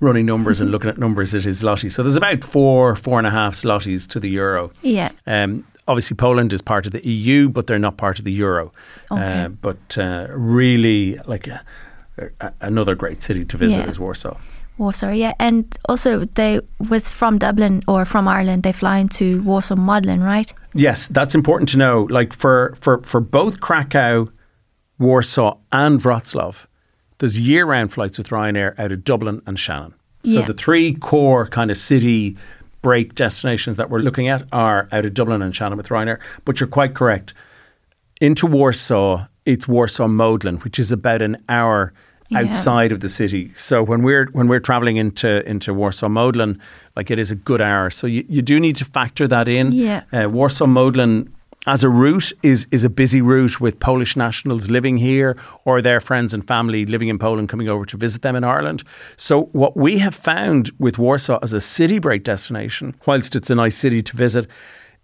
running 0.00 0.26
numbers 0.26 0.60
and 0.60 0.70
looking 0.70 0.90
at 0.90 0.98
numbers, 0.98 1.34
it 1.34 1.46
is 1.46 1.62
zloty. 1.62 1.90
So 1.90 2.02
there's 2.02 2.16
about 2.16 2.44
four, 2.44 2.96
four 2.96 3.18
and 3.18 3.26
a 3.26 3.30
half 3.30 3.54
zlotys 3.54 4.06
to 4.08 4.20
the 4.20 4.28
euro. 4.28 4.70
Yeah. 4.82 5.10
Um, 5.26 5.64
obviously, 5.88 6.16
Poland 6.16 6.52
is 6.52 6.62
part 6.62 6.86
of 6.86 6.92
the 6.92 7.06
EU, 7.06 7.48
but 7.48 7.66
they're 7.66 7.78
not 7.78 7.96
part 7.96 8.18
of 8.18 8.24
the 8.24 8.32
euro. 8.32 8.72
Okay. 9.10 9.44
Uh, 9.44 9.48
but 9.48 9.98
uh, 9.98 10.26
really, 10.30 11.18
like 11.26 11.46
a, 11.46 11.60
a, 12.40 12.52
another 12.60 12.94
great 12.94 13.22
city 13.22 13.44
to 13.44 13.56
visit 13.56 13.80
Yeah. 13.80 13.88
is 13.90 13.98
Warsaw. 13.98 14.36
Warsaw, 14.78 15.10
yeah, 15.12 15.32
and 15.38 15.64
also 15.88 16.26
they 16.34 16.60
with 16.90 17.08
from 17.08 17.38
Dublin 17.38 17.82
or 17.88 18.04
from 18.04 18.28
Ireland 18.28 18.62
they 18.62 18.72
fly 18.72 18.98
into 18.98 19.40
Warsaw 19.42 19.74
Modlin, 19.76 20.22
right? 20.22 20.52
Yes, 20.74 21.06
that's 21.06 21.34
important 21.34 21.70
to 21.70 21.78
know. 21.78 22.06
Like 22.10 22.34
for 22.34 22.74
for 22.80 22.98
for 23.02 23.20
both 23.20 23.60
Krakow, 23.60 24.28
Warsaw, 24.98 25.56
and 25.72 26.00
Wrocław, 26.00 26.66
there's 27.18 27.40
year-round 27.40 27.92
flights 27.92 28.18
with 28.18 28.28
Ryanair 28.28 28.78
out 28.78 28.92
of 28.92 29.02
Dublin 29.04 29.40
and 29.46 29.58
Shannon. 29.58 29.94
So 30.24 30.40
Yeah. 30.40 30.46
the 30.46 30.52
three 30.54 30.92
core 30.94 31.46
kind 31.46 31.70
of 31.70 31.76
city 31.78 32.36
break 32.86 33.16
destinations 33.16 33.76
that 33.78 33.90
we're 33.90 33.98
looking 33.98 34.28
at 34.28 34.44
are 34.52 34.88
out 34.92 35.04
of 35.04 35.12
Dublin 35.12 35.42
and 35.42 35.52
Shannon 35.56 35.76
with 35.76 35.88
Ryanair. 35.88 36.18
But 36.44 36.60
you're 36.60 36.68
quite 36.68 36.94
correct. 36.94 37.34
Into 38.20 38.46
Warsaw, 38.46 39.26
it's 39.44 39.66
Warsaw 39.66 40.06
Modlin, 40.06 40.62
which 40.62 40.78
is 40.78 40.92
about 40.92 41.20
an 41.20 41.36
hour 41.48 41.92
Yeah. 42.28 42.38
outside 42.40 42.92
of 42.92 43.00
the 43.00 43.08
city. 43.08 43.50
So 43.56 43.82
when 43.82 44.02
we're 44.02 44.26
when 44.32 44.46
we're 44.46 44.60
traveling 44.70 44.98
into 44.98 45.30
into 45.52 45.74
Warsaw 45.74 46.08
Modlin, 46.08 46.58
like 46.96 47.10
it 47.10 47.18
is 47.18 47.30
a 47.32 47.34
good 47.50 47.60
hour. 47.60 47.90
So 47.90 48.06
you, 48.06 48.24
you 48.28 48.40
do 48.42 48.60
need 48.60 48.76
to 48.76 48.84
factor 48.84 49.26
that 49.28 49.48
in. 49.48 49.72
Yeah. 49.72 50.02
Uh, 50.12 50.28
Warsaw 50.30 50.66
Modlin 50.66 51.28
as 51.66 51.82
a 51.82 51.88
route 51.88 52.32
is 52.42 52.66
is 52.70 52.84
a 52.84 52.90
busy 52.90 53.20
route 53.20 53.60
with 53.60 53.80
Polish 53.80 54.16
nationals 54.16 54.70
living 54.70 54.98
here 54.98 55.36
or 55.64 55.82
their 55.82 56.00
friends 56.00 56.32
and 56.32 56.46
family 56.46 56.86
living 56.86 57.08
in 57.08 57.18
Poland 57.18 57.48
coming 57.48 57.68
over 57.68 57.84
to 57.86 57.96
visit 57.96 58.22
them 58.22 58.36
in 58.36 58.44
Ireland. 58.44 58.82
So 59.16 59.44
what 59.52 59.76
we 59.76 59.98
have 59.98 60.14
found 60.14 60.70
with 60.78 60.98
Warsaw 60.98 61.38
as 61.42 61.52
a 61.52 61.60
city 61.60 61.98
break 61.98 62.24
destination, 62.24 62.94
whilst 63.06 63.34
it's 63.34 63.50
a 63.50 63.54
nice 63.54 63.76
city 63.76 64.02
to 64.02 64.16
visit, 64.16 64.48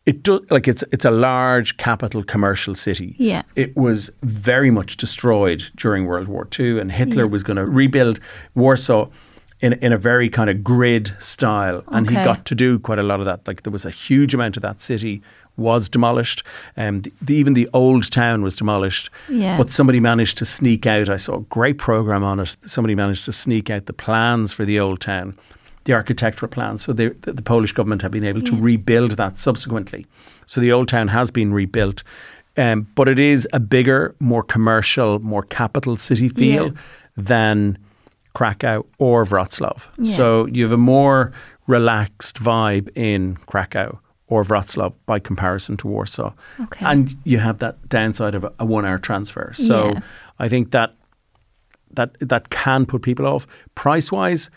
it 0.07 0.23
does 0.23 0.40
like 0.50 0.69
it's 0.69 0.85
it's 0.92 1.04
a 1.04 1.11
large 1.11 1.76
capital 1.76 2.23
commercial 2.25 2.75
city. 2.75 3.14
Yeah. 3.19 3.42
It 3.57 3.76
was 3.76 4.11
very 4.23 4.71
much 4.71 4.97
destroyed 4.97 5.71
during 5.76 6.07
World 6.07 6.28
War 6.28 6.49
II 6.59 6.81
and 6.81 6.92
Hitler 6.92 7.26
was 7.26 7.42
going 7.42 7.57
to 7.57 7.66
rebuild 7.66 8.21
Warsaw 8.54 9.09
in 9.61 9.75
in 9.75 9.92
a 9.92 9.99
very 9.99 10.28
kind 10.28 10.50
of 10.50 10.64
grid 10.64 11.12
style 11.21 11.85
and 11.88 12.09
he 12.09 12.16
got 12.16 12.45
to 12.47 12.54
do 12.54 12.78
quite 12.78 12.99
a 12.99 13.04
lot 13.04 13.21
of 13.21 13.26
that. 13.26 13.47
Like 13.47 13.62
there 13.62 13.71
was 13.73 13.85
a 13.85 13.90
huge 13.90 14.35
amount 14.35 14.57
of 14.57 14.62
that 14.62 14.83
city 14.83 15.23
was 15.56 15.88
demolished. 15.88 16.42
Um, 16.76 17.02
the, 17.02 17.12
the, 17.21 17.35
even 17.35 17.52
the 17.54 17.68
old 17.73 18.11
town 18.11 18.42
was 18.42 18.54
demolished. 18.56 19.11
Yeah. 19.28 19.56
But 19.59 19.71
somebody 19.71 20.00
managed 20.00 20.38
to 20.38 20.44
sneak 20.44 20.87
out. 20.87 21.09
I 21.09 21.16
saw 21.18 21.37
a 21.37 21.40
great 21.42 21.78
program 21.78 22.25
on 22.25 22.40
it. 22.40 22.56
Somebody 22.64 22.94
managed 22.94 23.25
to 23.26 23.32
sneak 23.32 23.71
out 23.71 23.87
the 23.87 23.92
plans 23.92 24.52
for 24.52 24.64
the 24.64 24.80
old 24.80 25.00
town, 25.00 25.37
the 25.85 25.92
architectural 25.92 26.49
plans. 26.50 26.82
So 26.82 26.92
they, 26.92 27.09
the, 27.09 27.32
the 27.35 27.42
Polish 27.42 27.72
government 27.72 28.03
have 28.03 28.12
been 28.12 28.24
able 28.24 28.42
to 28.42 28.57
rebuild 28.57 29.12
that 29.12 29.38
subsequently. 29.38 30.07
So 30.46 30.61
the 30.61 30.72
old 30.72 30.88
town 30.88 31.09
has 31.09 31.31
been 31.31 31.53
rebuilt. 31.53 32.03
Um, 32.57 32.87
but 32.94 33.09
it 33.09 33.18
is 33.18 33.48
a 33.53 33.61
bigger, 33.61 34.14
more 34.20 34.42
commercial, 34.42 35.18
more 35.20 35.42
capital 35.42 35.96
city 35.96 36.29
feel 36.29 36.66
Yeah. 36.66 36.72
than 37.16 37.79
Krakow 38.35 38.85
or 38.98 39.24
Wrocław. 39.24 39.88
Yeah. 39.98 40.14
So 40.14 40.46
you 40.46 40.62
have 40.64 40.72
a 40.72 40.77
more 40.79 41.33
relaxed 41.66 42.42
vibe 42.42 42.88
in 42.94 43.37
Krakow 43.46 43.98
or 44.33 44.45
Wrocław 44.45 44.92
by 45.07 45.18
comparison 45.21 45.77
to 45.77 45.88
Warsaw. 45.88 46.33
Okay. 46.61 46.87
And 46.87 47.14
you 47.25 47.38
have 47.38 47.59
that 47.59 47.75
downside 47.88 48.35
of 48.38 48.45
a, 48.45 48.53
a 48.59 48.64
one 48.64 48.85
hour 48.88 48.99
transfer. 48.99 49.53
So 49.55 49.77
Yeah. 49.92 50.01
I 50.45 50.49
think 50.49 50.71
that 50.71 50.90
that 51.97 52.11
that 52.29 52.49
can 52.49 52.87
put 52.87 53.03
people 53.03 53.27
off. 53.27 53.47
Price 53.75 54.11
wise, 54.16 54.51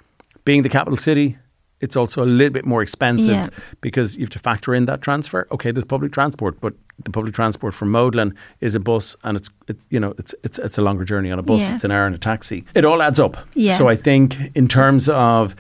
being 0.46 0.64
the 0.64 0.70
capital 0.70 0.98
city, 0.98 1.38
it's 1.82 1.98
also 1.98 2.24
a 2.24 2.30
little 2.40 2.54
bit 2.54 2.66
more 2.66 2.82
expensive 2.84 3.34
Yeah. 3.34 3.50
because 3.82 4.16
you 4.18 4.24
have 4.26 4.30
to 4.32 4.40
factor 4.40 4.74
in 4.76 4.86
that 4.86 5.02
transfer. 5.02 5.46
Okay, 5.52 5.72
there's 5.74 5.86
public 5.86 6.12
transport, 6.14 6.60
but 6.62 6.74
the 7.04 7.12
public 7.12 7.34
transport 7.36 7.74
from 7.74 7.92
Modlin 7.92 8.32
is 8.62 8.76
a 8.76 8.80
bus, 8.80 9.18
and 9.24 9.38
it's 9.38 9.50
it's 9.68 9.86
you 9.92 10.00
know 10.00 10.14
it's 10.18 10.34
it's 10.46 10.60
it's 10.60 10.78
a 10.78 10.82
longer 10.82 11.06
journey 11.06 11.32
on 11.34 11.40
a 11.40 11.44
bus. 11.44 11.62
Yeah. 11.62 11.76
It's 11.76 11.84
an 11.86 11.92
hour 11.92 12.08
in 12.08 12.14
a 12.14 12.18
taxi. 12.18 12.64
It 12.74 12.86
all 12.86 13.02
adds 13.02 13.20
up. 13.20 13.36
Yeah. 13.56 13.78
So 13.78 13.92
I 13.92 13.98
think 13.98 14.36
in 14.56 14.68
terms 14.68 15.10
of 15.10 15.56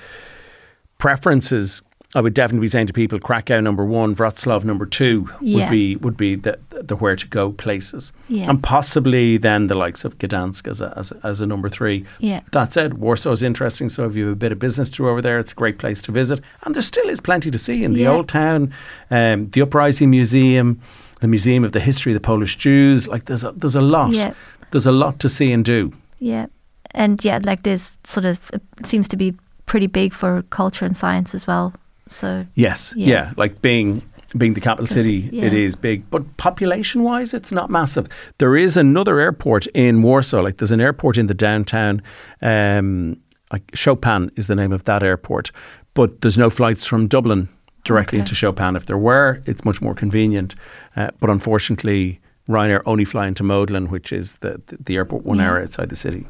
preferences, 0.97 1.83
I 2.15 2.21
would 2.21 2.33
definitely 2.33 2.61
be 2.63 2.69
saying 2.69 2.87
to 2.87 2.93
people 2.93 3.19
Krakow 3.19 3.59
number 3.61 3.83
one, 3.85 4.15
Wrocław 4.15 4.63
number 4.63 4.85
two 4.85 5.29
Yeah. 5.41 5.65
would 5.65 5.69
be 5.71 5.95
would 5.97 6.17
be 6.17 6.35
the 6.35 6.57
the 6.69 6.95
where 6.95 7.15
to 7.15 7.27
go 7.27 7.51
places, 7.51 8.13
Yeah. 8.29 8.49
and 8.49 8.61
possibly 8.63 9.37
then 9.37 9.67
the 9.67 9.75
likes 9.75 10.05
of 10.05 10.17
Gdansk 10.17 10.67
as 10.67 10.81
a, 10.81 10.93
as 10.97 11.11
a, 11.11 11.19
as 11.27 11.41
a 11.41 11.45
number 11.45 11.69
three. 11.69 12.05
Yeah. 12.19 12.41
That 12.51 12.73
said, 12.73 12.95
Warsaw 12.95 13.31
is 13.31 13.43
interesting. 13.43 13.89
So 13.89 14.05
if 14.05 14.15
you 14.15 14.23
have 14.25 14.33
a 14.33 14.35
bit 14.35 14.51
of 14.51 14.59
business 14.59 14.89
to 14.91 14.97
do 15.03 15.09
over 15.09 15.21
there, 15.21 15.39
it's 15.39 15.51
a 15.51 15.55
great 15.55 15.77
place 15.77 16.01
to 16.03 16.11
visit, 16.11 16.39
and 16.63 16.73
there 16.75 16.81
still 16.81 17.09
is 17.09 17.19
plenty 17.21 17.51
to 17.51 17.57
see 17.57 17.83
in 17.83 17.93
the 17.93 18.01
Yeah. 18.01 18.11
old 18.11 18.27
town, 18.29 18.71
um, 19.11 19.47
the 19.47 19.61
Uprising 19.61 20.09
Museum, 20.09 20.79
the 21.21 21.27
Museum 21.27 21.63
of 21.63 21.71
the 21.71 21.79
History 21.79 22.11
of 22.13 22.15
the 22.21 22.25
Polish 22.27 22.55
Jews. 22.57 23.07
Like 23.07 23.25
there's 23.25 23.43
a, 23.43 23.51
there's 23.51 23.75
a 23.75 23.81
lot. 23.81 24.13
Yeah. 24.13 24.33
There's 24.71 24.85
a 24.87 24.91
lot 24.91 25.19
to 25.19 25.29
see 25.29 25.51
and 25.53 25.63
do. 25.65 25.91
Yeah, 26.19 26.45
and 26.91 27.23
yeah, 27.25 27.39
like 27.43 27.63
this 27.63 27.97
sort 28.03 28.25
of 28.25 28.49
it 28.53 28.61
seems 28.85 29.07
to 29.09 29.17
be 29.17 29.33
pretty 29.65 29.87
big 29.87 30.13
for 30.13 30.43
culture 30.49 30.85
and 30.85 30.95
science 30.95 31.33
as 31.35 31.47
well. 31.47 31.73
So 32.07 32.45
Yes, 32.53 32.93
Yeah. 32.95 33.07
yeah, 33.07 33.33
like 33.37 33.61
being 33.61 34.01
being 34.37 34.53
the 34.53 34.61
capital 34.61 34.87
city, 34.87 35.29
yeah. 35.31 35.45
it 35.45 35.53
is 35.53 35.77
big, 35.77 36.09
but 36.09 36.35
population 36.35 37.03
wise, 37.03 37.33
it's 37.33 37.53
not 37.53 37.69
massive. 37.69 38.07
There 38.37 38.57
is 38.57 38.75
another 38.75 39.17
airport 39.19 39.65
in 39.67 40.01
Warsaw. 40.01 40.41
Like 40.41 40.57
there's 40.57 40.73
an 40.73 40.81
airport 40.81 41.17
in 41.17 41.27
the 41.27 41.33
downtown. 41.33 42.01
Um, 42.41 43.17
like 43.53 43.63
Chopin 43.73 44.31
is 44.35 44.47
the 44.47 44.55
name 44.55 44.73
of 44.73 44.83
that 44.85 45.03
airport, 45.03 45.51
but 45.93 46.19
there's 46.21 46.37
no 46.37 46.49
flights 46.49 46.83
from 46.83 47.07
Dublin 47.07 47.47
directly 47.85 48.17
Okay. 48.17 48.21
into 48.23 48.35
Chopin. 48.35 48.75
If 48.75 48.87
there 48.87 48.97
were, 48.97 49.41
it's 49.45 49.63
much 49.63 49.81
more 49.81 49.93
convenient. 49.95 50.55
Uh, 50.97 51.11
but 51.21 51.29
unfortunately, 51.29 52.19
Ryanair 52.49 52.81
only 52.85 53.05
fly 53.05 53.27
into 53.27 53.43
Modlin, 53.43 53.89
which 53.89 54.11
is 54.11 54.39
the 54.39 54.61
the, 54.67 54.77
the 54.83 54.95
airport 54.97 55.23
one 55.25 55.37
Yeah. 55.37 55.49
hour 55.51 55.61
outside 55.61 55.87
the 55.89 55.95
city. 55.95 56.25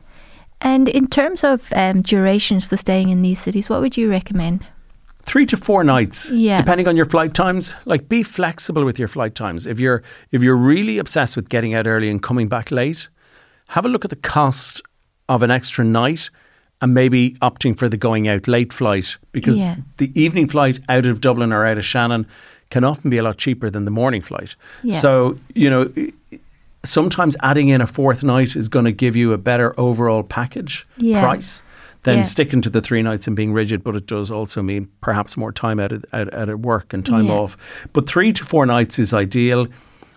And 0.61 0.87
in 0.89 1.07
terms 1.07 1.43
of 1.43 1.67
um, 1.75 2.01
durations 2.03 2.65
for 2.65 2.77
staying 2.77 3.09
in 3.09 3.21
these 3.23 3.39
cities, 3.41 3.67
what 3.69 3.81
would 3.81 3.97
you 3.97 4.09
recommend? 4.11 4.65
Three 5.25 5.45
to 5.47 5.57
four 5.57 5.83
nights, 5.83 6.31
Yeah. 6.31 6.57
depending 6.57 6.87
on 6.87 6.95
your 6.95 7.05
flight 7.05 7.33
times. 7.33 7.73
Like, 7.85 8.07
be 8.07 8.23
flexible 8.23 8.85
with 8.85 8.99
your 8.99 9.07
flight 9.07 9.35
times. 9.35 9.65
If 9.67 9.79
you're 9.79 10.01
if 10.31 10.41
you're 10.43 10.55
really 10.55 10.97
obsessed 10.99 11.35
with 11.35 11.49
getting 11.49 11.73
out 11.73 11.87
early 11.87 12.09
and 12.09 12.21
coming 12.21 12.47
back 12.47 12.71
late, 12.71 13.09
have 13.69 13.85
a 13.85 13.89
look 13.89 14.05
at 14.05 14.09
the 14.11 14.15
cost 14.37 14.81
of 15.27 15.41
an 15.43 15.49
extra 15.51 15.83
night, 15.83 16.29
and 16.81 16.93
maybe 16.93 17.31
opting 17.41 17.77
for 17.77 17.89
the 17.89 17.97
going 17.97 18.27
out 18.27 18.47
late 18.47 18.71
flight 18.73 19.17
because 19.31 19.57
Yeah. 19.57 19.75
the 19.97 20.11
evening 20.19 20.47
flight 20.47 20.79
out 20.89 21.05
of 21.05 21.19
Dublin 21.21 21.51
or 21.51 21.65
out 21.65 21.77
of 21.79 21.85
Shannon 21.85 22.25
can 22.69 22.83
often 22.83 23.09
be 23.09 23.17
a 23.17 23.23
lot 23.23 23.37
cheaper 23.37 23.69
than 23.69 23.85
the 23.85 23.91
morning 23.91 24.21
flight. 24.21 24.55
Yeah. 24.83 24.99
So 24.99 25.37
you 25.53 25.69
know. 25.69 25.89
Sometimes 26.83 27.35
adding 27.41 27.69
in 27.69 27.81
a 27.81 27.87
fourth 27.87 28.23
night 28.23 28.55
is 28.55 28.69
going 28.69 28.85
to 28.85 28.91
give 28.91 29.15
you 29.15 29.33
a 29.33 29.39
better 29.39 29.73
overall 29.79 30.21
package 30.21 30.85
Yeah. 30.97 31.19
price 31.19 31.63
than 32.05 32.17
Yeah. 32.19 32.23
sticking 32.23 32.61
to 32.61 32.69
the 32.69 32.81
three 32.81 33.01
nights 33.03 33.27
and 33.27 33.35
being 33.35 33.51
rigid, 33.53 33.83
but 33.83 33.95
it 33.95 34.07
does 34.07 34.31
also 34.31 34.61
mean 34.63 34.87
perhaps 35.01 35.35
more 35.37 35.51
time 35.51 35.79
out 35.79 35.91
at, 35.91 36.05
out, 36.13 36.33
out 36.33 36.49
at 36.49 36.59
work 36.59 36.93
and 36.93 37.05
time 37.05 37.25
Yeah. 37.27 37.33
off. 37.33 37.57
But 37.93 38.07
three 38.07 38.31
to 38.33 38.43
four 38.45 38.65
nights 38.65 38.97
is 38.97 39.13
ideal. 39.13 39.67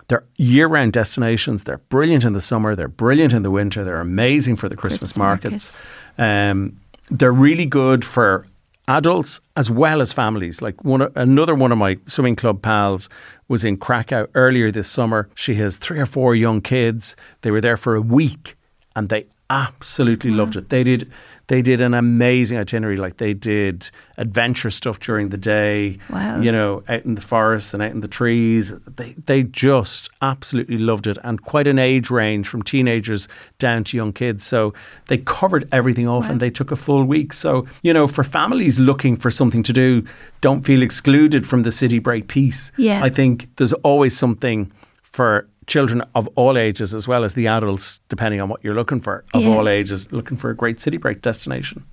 They're 0.07 0.23
year 0.37 0.67
round 0.67 0.93
destinations. 0.93 1.65
They're 1.65 1.81
brilliant 1.89 2.23
in 2.23 2.33
the 2.33 2.41
summer. 2.41 2.75
They're 2.75 2.87
brilliant 2.87 3.33
in 3.33 3.43
the 3.43 3.51
winter. 3.51 3.83
They're 3.83 4.01
amazing 4.01 4.55
for 4.55 4.67
the 4.69 4.75
Christmas, 4.75 5.11
Christmas 5.13 5.17
markets. 5.17 5.81
Um, 6.17 6.79
they're 7.11 7.31
really 7.31 7.65
good 7.65 8.03
for 8.05 8.47
adults 8.87 9.39
as 9.55 9.69
well 9.69 10.01
as 10.01 10.11
families. 10.13 10.61
Like 10.63 10.83
one, 10.83 11.11
another 11.15 11.53
one 11.53 11.71
of 11.71 11.77
my 11.77 11.97
swimming 12.05 12.35
club 12.35 12.61
pals 12.61 13.07
was 13.47 13.63
in 13.63 13.77
Krakow 13.77 14.27
earlier 14.33 14.71
this 14.71 14.87
summer. 14.87 15.29
She 15.35 15.55
has 15.55 15.77
three 15.77 15.99
or 15.99 16.05
four 16.07 16.33
young 16.35 16.61
kids. 16.61 17.15
They 17.41 17.51
were 17.51 17.61
there 17.61 17.77
for 17.77 17.95
a 17.95 18.01
week 18.01 18.55
and 18.95 19.09
they 19.09 19.25
absolutely 19.49 20.31
loved 20.31 20.53
mm. 20.53 20.57
it. 20.57 20.69
They 20.69 20.83
did 20.83 21.11
they 21.47 21.63
did 21.63 21.81
an 21.81 21.95
amazing 21.95 22.59
itinerary. 22.59 22.95
Like 22.95 23.17
they 23.17 23.33
did 23.33 23.89
adventure 24.17 24.69
stuff 24.69 24.99
during 24.99 25.29
the 25.29 25.37
day. 25.37 25.97
Wow. 26.11 26.39
You 26.39 26.51
know, 26.51 26.83
out 26.87 27.05
in 27.05 27.15
the 27.15 27.21
forests 27.21 27.73
and 27.73 27.81
out 27.81 27.89
in 27.91 28.01
the 28.01 28.07
trees. 28.07 28.77
They 28.81 29.13
they 29.25 29.43
just 29.43 30.09
absolutely 30.21 30.77
loved 30.77 31.07
it, 31.07 31.17
and 31.23 31.41
quite 31.41 31.67
an 31.67 31.79
age 31.79 32.11
range 32.11 32.47
from 32.47 32.61
teenagers 32.61 33.27
down 33.57 33.83
to 33.85 33.97
young 33.97 34.13
kids. 34.13 34.45
So 34.45 34.73
they 35.07 35.17
covered 35.17 35.67
everything 35.71 36.07
off, 36.07 36.25
Wow. 36.25 36.31
and 36.33 36.39
they 36.39 36.51
took 36.51 36.71
a 36.71 36.75
full 36.75 37.03
week. 37.03 37.33
So 37.33 37.65
you 37.81 37.93
know, 37.93 38.07
for 38.07 38.23
families 38.23 38.79
looking 38.79 39.15
for 39.15 39.31
something 39.31 39.63
to 39.63 39.73
do, 39.73 40.03
don't 40.41 40.61
feel 40.61 40.83
excluded 40.83 41.47
from 41.47 41.63
the 41.63 41.71
city 41.71 41.97
break 41.99 42.27
piece. 42.27 42.71
Yeah. 42.77 43.03
I 43.03 43.09
think 43.09 43.49
there's 43.55 43.73
always 43.73 44.15
something 44.15 44.71
for 45.01 45.47
children 45.69 46.03
of 46.15 46.27
all 46.35 46.57
ages 46.57 46.93
as 46.93 47.07
well 47.07 47.23
as 47.23 47.33
the 47.35 47.47
adults, 47.47 48.01
depending 48.09 48.41
on 48.41 48.49
what 48.49 48.59
you're 48.63 48.75
looking 48.75 48.99
for, 48.99 49.23
of 49.33 49.41
Yeah. 49.41 49.49
all 49.55 49.69
ages, 49.69 50.11
looking 50.11 50.35
for 50.37 50.49
a 50.49 50.55
great 50.55 50.81
city 50.81 50.97
break 50.97 51.21
destination. 51.21 51.83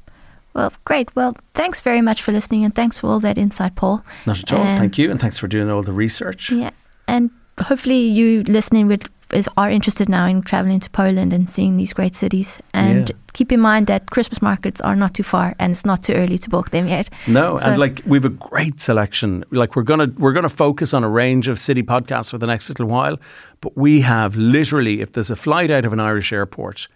Well, 0.55 0.73
great. 0.85 1.15
Well, 1.15 1.37
thanks 1.55 1.81
very 1.83 2.01
much 2.01 2.23
for 2.23 2.33
listening 2.33 2.65
and 2.65 2.75
thanks 2.75 2.99
for 2.99 3.07
all 3.09 3.21
that 3.21 3.37
insight, 3.39 3.75
Paul. 3.77 4.03
Not 4.27 4.39
at 4.41 4.53
all. 4.53 4.62
Um, 4.67 4.79
Thank 4.79 4.97
you, 4.99 5.11
and 5.11 5.21
thanks 5.21 5.39
for 5.39 5.47
doing 5.49 5.71
all 5.71 5.83
the 5.83 5.93
research. 5.93 6.51
Yeah. 6.51 6.71
And 7.07 7.31
hopefully 7.61 7.99
you 8.01 8.43
listening 8.45 8.89
would 8.89 9.09
is 9.33 9.49
are 9.57 9.71
interested 9.71 10.09
now 10.09 10.27
in 10.27 10.43
traveling 10.43 10.81
to 10.81 10.91
Poland 10.91 11.33
and 11.33 11.49
seeing 11.51 11.77
these 11.77 11.93
great 11.93 12.15
cities. 12.17 12.61
And 12.73 13.09
Yeah. 13.09 13.17
keep 13.33 13.51
in 13.53 13.61
mind 13.61 13.87
that 13.87 14.11
Christmas 14.11 14.41
markets 14.41 14.81
are 14.81 14.95
not 14.97 15.15
too 15.15 15.23
far 15.25 15.55
and 15.59 15.73
it's 15.73 15.85
not 15.85 16.03
too 16.03 16.12
early 16.15 16.39
to 16.39 16.49
book 16.51 16.71
them 16.71 16.87
yet. 16.89 17.09
No, 17.27 17.57
So- 17.57 17.71
and 17.71 17.79
like 17.79 18.03
we've 18.07 18.25
a 18.25 18.29
great 18.51 18.81
selection. 18.81 19.45
Like 19.51 19.75
we're 19.77 19.83
gonna 19.85 20.11
we're 20.19 20.33
gonna 20.33 20.49
focus 20.49 20.95
on 20.95 21.03
a 21.05 21.09
range 21.09 21.49
of 21.49 21.59
city 21.59 21.83
podcasts 21.83 22.31
for 22.31 22.39
the 22.39 22.47
next 22.47 22.69
little 22.69 22.87
while, 22.87 23.17
but 23.61 23.77
we 23.77 24.03
have 24.03 24.37
literally, 24.37 25.01
if 25.01 25.11
there's 25.12 25.31
a 25.31 25.37
flight 25.37 25.71
out 25.71 25.85
of 25.85 25.93
an 25.93 26.01
Irish 26.01 26.33
airport 26.33 26.89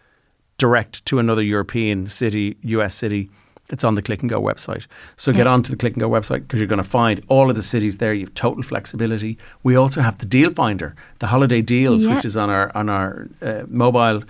direct 0.58 1.04
to 1.06 1.18
another 1.18 1.42
European 1.42 2.06
city, 2.06 2.56
US 2.62 2.94
city, 2.94 3.28
it's 3.72 3.84
on 3.84 3.94
the 3.94 4.02
Click 4.02 4.20
and 4.20 4.30
Go 4.30 4.40
website. 4.40 4.86
So 5.16 5.32
get 5.32 5.46
onto 5.46 5.70
the 5.70 5.76
Click 5.76 5.94
and 5.94 6.00
Go 6.00 6.08
website 6.10 6.40
because 6.42 6.58
you're 6.60 6.66
going 6.66 6.82
to 6.82 6.88
find 6.88 7.22
all 7.28 7.50
of 7.50 7.56
the 7.56 7.62
cities 7.62 7.98
there. 7.98 8.12
You 8.14 8.26
have 8.26 8.34
total 8.34 8.62
flexibility. 8.62 9.38
We 9.62 9.76
also 9.76 10.00
have 10.00 10.18
the 10.18 10.26
Deal 10.26 10.52
Finder, 10.52 10.94
the 11.18 11.26
holiday 11.28 11.62
deals, 11.62 12.04
Yeah. 12.04 12.14
which 12.16 12.24
is 12.24 12.36
on 12.36 12.50
our 12.50 12.70
on 12.74 12.88
our 12.88 13.28
uh, 13.42 13.62
mobile 13.68 14.22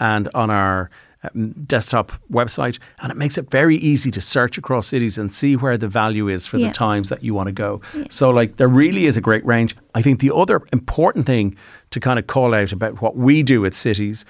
and 0.00 0.28
on 0.34 0.50
our 0.50 0.90
um, 1.34 1.50
desktop 1.66 2.12
website, 2.30 2.78
and 3.00 3.10
it 3.10 3.16
makes 3.16 3.36
it 3.36 3.50
very 3.50 3.76
easy 3.76 4.10
to 4.12 4.20
search 4.20 4.56
across 4.56 4.86
cities 4.86 5.18
and 5.18 5.32
see 5.32 5.56
where 5.56 5.76
the 5.76 5.88
value 5.88 6.28
is 6.28 6.46
for 6.46 6.58
Yeah. 6.58 6.68
the 6.68 6.72
times 6.74 7.08
that 7.08 7.24
you 7.24 7.34
want 7.34 7.48
to 7.48 7.52
go. 7.52 7.80
So, 8.08 8.30
like, 8.30 8.56
there 8.56 8.68
really 8.68 9.06
is 9.06 9.16
a 9.16 9.20
great 9.20 9.44
range. 9.44 9.74
I 9.96 10.02
think 10.02 10.20
the 10.20 10.32
other 10.32 10.60
important 10.72 11.26
thing 11.26 11.56
to 11.90 11.98
kind 11.98 12.18
of 12.20 12.26
call 12.28 12.54
out 12.54 12.72
about 12.72 13.02
what 13.02 13.16
we 13.16 13.42
do 13.42 13.60
with 13.60 13.74
cities, 13.74 14.24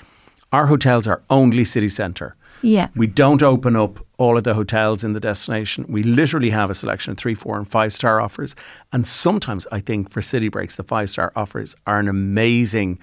our 0.51 0.67
hotels 0.69 1.07
are 1.07 1.21
only 1.29 1.65
city 1.65 1.91
centre. 1.91 2.35
Yeah. 2.63 2.89
We 2.97 3.07
don't 3.07 3.43
open 3.43 3.77
up 3.77 4.05
all 4.19 4.37
of 4.37 4.45
the 4.45 4.55
hotels 4.55 5.05
in 5.05 5.13
the 5.13 5.21
destination. 5.21 5.87
We 5.89 6.03
literally 6.03 6.51
have 6.51 6.71
a 6.71 6.75
selection 6.75 7.13
of 7.13 7.19
three, 7.19 7.35
four, 7.35 7.57
and 7.57 7.69
five 7.69 7.93
star 7.93 8.21
offers. 8.21 8.57
And 8.93 9.07
sometimes 9.07 9.67
I 9.71 9.81
think 9.81 10.11
for 10.11 10.21
city 10.23 10.49
breaks, 10.49 10.77
the 10.77 10.83
five 10.83 11.11
star 11.11 11.33
offers 11.37 11.77
are 11.87 11.99
an 12.01 12.09
amazing 12.09 12.99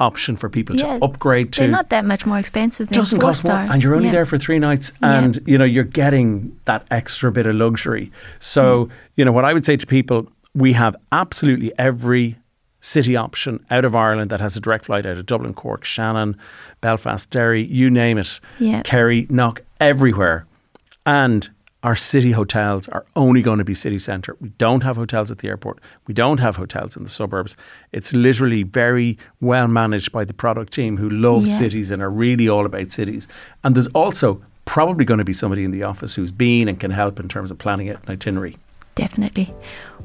option 0.00 0.36
for 0.36 0.48
people 0.48 0.74
Yeah, 0.76 0.98
to 0.98 1.04
upgrade 1.04 1.52
to 1.52 1.60
They're 1.60 1.70
not 1.70 1.90
that 1.90 2.04
much 2.04 2.26
more 2.26 2.38
expensive 2.38 2.88
than 2.88 2.94
doesn't 2.98 3.20
four 3.20 3.28
cost 3.30 3.44
more, 3.44 3.54
and 3.54 3.82
you're 3.82 3.94
only 3.94 4.06
Yeah. 4.06 4.12
there 4.12 4.26
for 4.26 4.38
three 4.38 4.58
nights, 4.58 4.92
Yeah. 5.00 5.18
and 5.18 5.38
you 5.46 5.56
know 5.56 5.64
you're 5.64 5.84
getting 5.84 6.56
that 6.64 6.84
extra 6.90 7.30
bit 7.30 7.46
of 7.46 7.54
luxury. 7.54 8.10
So 8.40 8.86
mm. 8.86 8.90
you 9.14 9.24
know 9.24 9.32
what 9.32 9.44
I 9.44 9.52
would 9.52 9.64
say 9.64 9.76
to 9.76 9.86
people: 9.86 10.26
we 10.52 10.72
have 10.72 10.96
absolutely 11.12 11.72
every 11.78 12.36
city 12.84 13.16
option 13.16 13.64
out 13.70 13.84
of 13.84 13.94
Ireland 13.94 14.30
that 14.30 14.40
has 14.40 14.56
a 14.56 14.60
direct 14.60 14.84
flight 14.84 15.06
out 15.06 15.16
of 15.16 15.24
Dublin, 15.26 15.54
Cork, 15.54 15.84
Shannon, 15.84 16.36
Belfast, 16.82 17.28
Derry, 17.30 17.64
you 17.64 17.88
name 17.90 18.18
it, 18.18 18.40
Yeah. 18.58 18.82
Kerry, 18.82 19.26
Knock, 19.30 19.62
everywhere, 19.80 20.46
and. 21.06 21.48
Our 21.82 21.96
city 21.96 22.32
hotels 22.32 22.88
are 22.88 23.04
only 23.14 23.42
going 23.42 23.58
to 23.58 23.64
be 23.64 23.74
city 23.74 23.98
centre. 23.98 24.38
We 24.40 24.48
don't 24.56 24.82
have 24.84 24.96
hotels 24.96 25.30
at 25.30 25.40
the 25.40 25.48
airport. 25.48 25.80
We 26.06 26.14
don't 26.14 26.40
have 26.40 26.56
hotels 26.56 26.96
in 26.96 27.02
the 27.02 27.10
suburbs. 27.10 27.58
It's 27.92 28.14
literally 28.14 28.62
very 28.62 29.18
well 29.42 29.68
managed 29.68 30.10
by 30.10 30.24
the 30.24 30.32
product 30.32 30.72
team 30.72 30.96
who 30.96 31.10
love 31.10 31.46
Yeah. 31.46 31.52
cities 31.58 31.90
and 31.90 32.00
are 32.00 32.08
really 32.08 32.48
all 32.48 32.64
about 32.64 32.90
cities. 32.90 33.28
And 33.62 33.74
there's 33.74 33.88
also 33.88 34.40
probably 34.64 35.04
going 35.04 35.18
to 35.18 35.26
be 35.26 35.34
somebody 35.34 35.62
in 35.62 35.72
the 35.72 35.82
office 35.82 36.14
who's 36.14 36.32
been 36.32 36.68
and 36.68 36.80
can 36.80 36.90
help 36.90 37.20
in 37.20 37.28
terms 37.28 37.50
of 37.50 37.58
planning 37.58 37.88
it, 37.88 37.98
an 38.06 38.12
itinerary. 38.12 38.56
Definitely. 38.94 39.52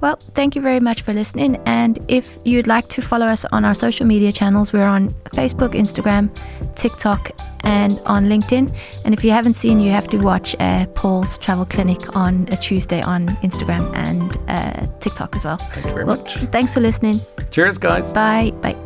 Well, 0.02 0.16
thank 0.16 0.56
you 0.56 0.62
very 0.62 0.80
much 0.80 1.02
for 1.02 1.14
listening. 1.14 1.62
And 1.66 2.00
if 2.08 2.38
you'd 2.46 2.68
like 2.68 2.88
to 2.90 3.02
follow 3.02 3.26
us 3.26 3.46
on 3.46 3.66
our 3.66 3.74
social 3.74 4.06
media 4.06 4.32
channels, 4.32 4.72
we're 4.72 4.88
on 4.88 5.10
Facebook, 5.34 5.74
Instagram, 5.74 6.30
TikTok, 6.76 7.32
and 7.62 8.00
on 8.06 8.26
LinkedIn. 8.26 8.74
And 9.04 9.14
if 9.14 9.24
you 9.24 9.32
haven't 9.32 9.56
seen, 9.56 9.80
you 9.82 9.92
have 9.92 10.08
to 10.10 10.18
watch 10.18 10.56
uh, 10.60 10.86
Paul's 10.96 11.38
Travel 11.38 11.66
Clinic 11.66 12.16
on 12.16 12.48
a 12.52 12.58
Tuesday 12.58 13.02
on 13.02 13.28
Instagram 13.44 13.94
and 13.96 14.38
uh, 14.48 14.88
TikTok 15.00 15.36
as 15.36 15.44
well. 15.44 15.58
Thank 15.58 15.88
you 15.88 15.94
very 15.94 16.06
well, 16.06 16.18
much. 16.18 16.38
Thanks 16.52 16.74
for 16.74 16.80
listening. 16.80 17.20
Cheers, 17.52 17.78
guys. 17.78 18.14
Bye. 18.14 18.52
Bye. 18.62 18.78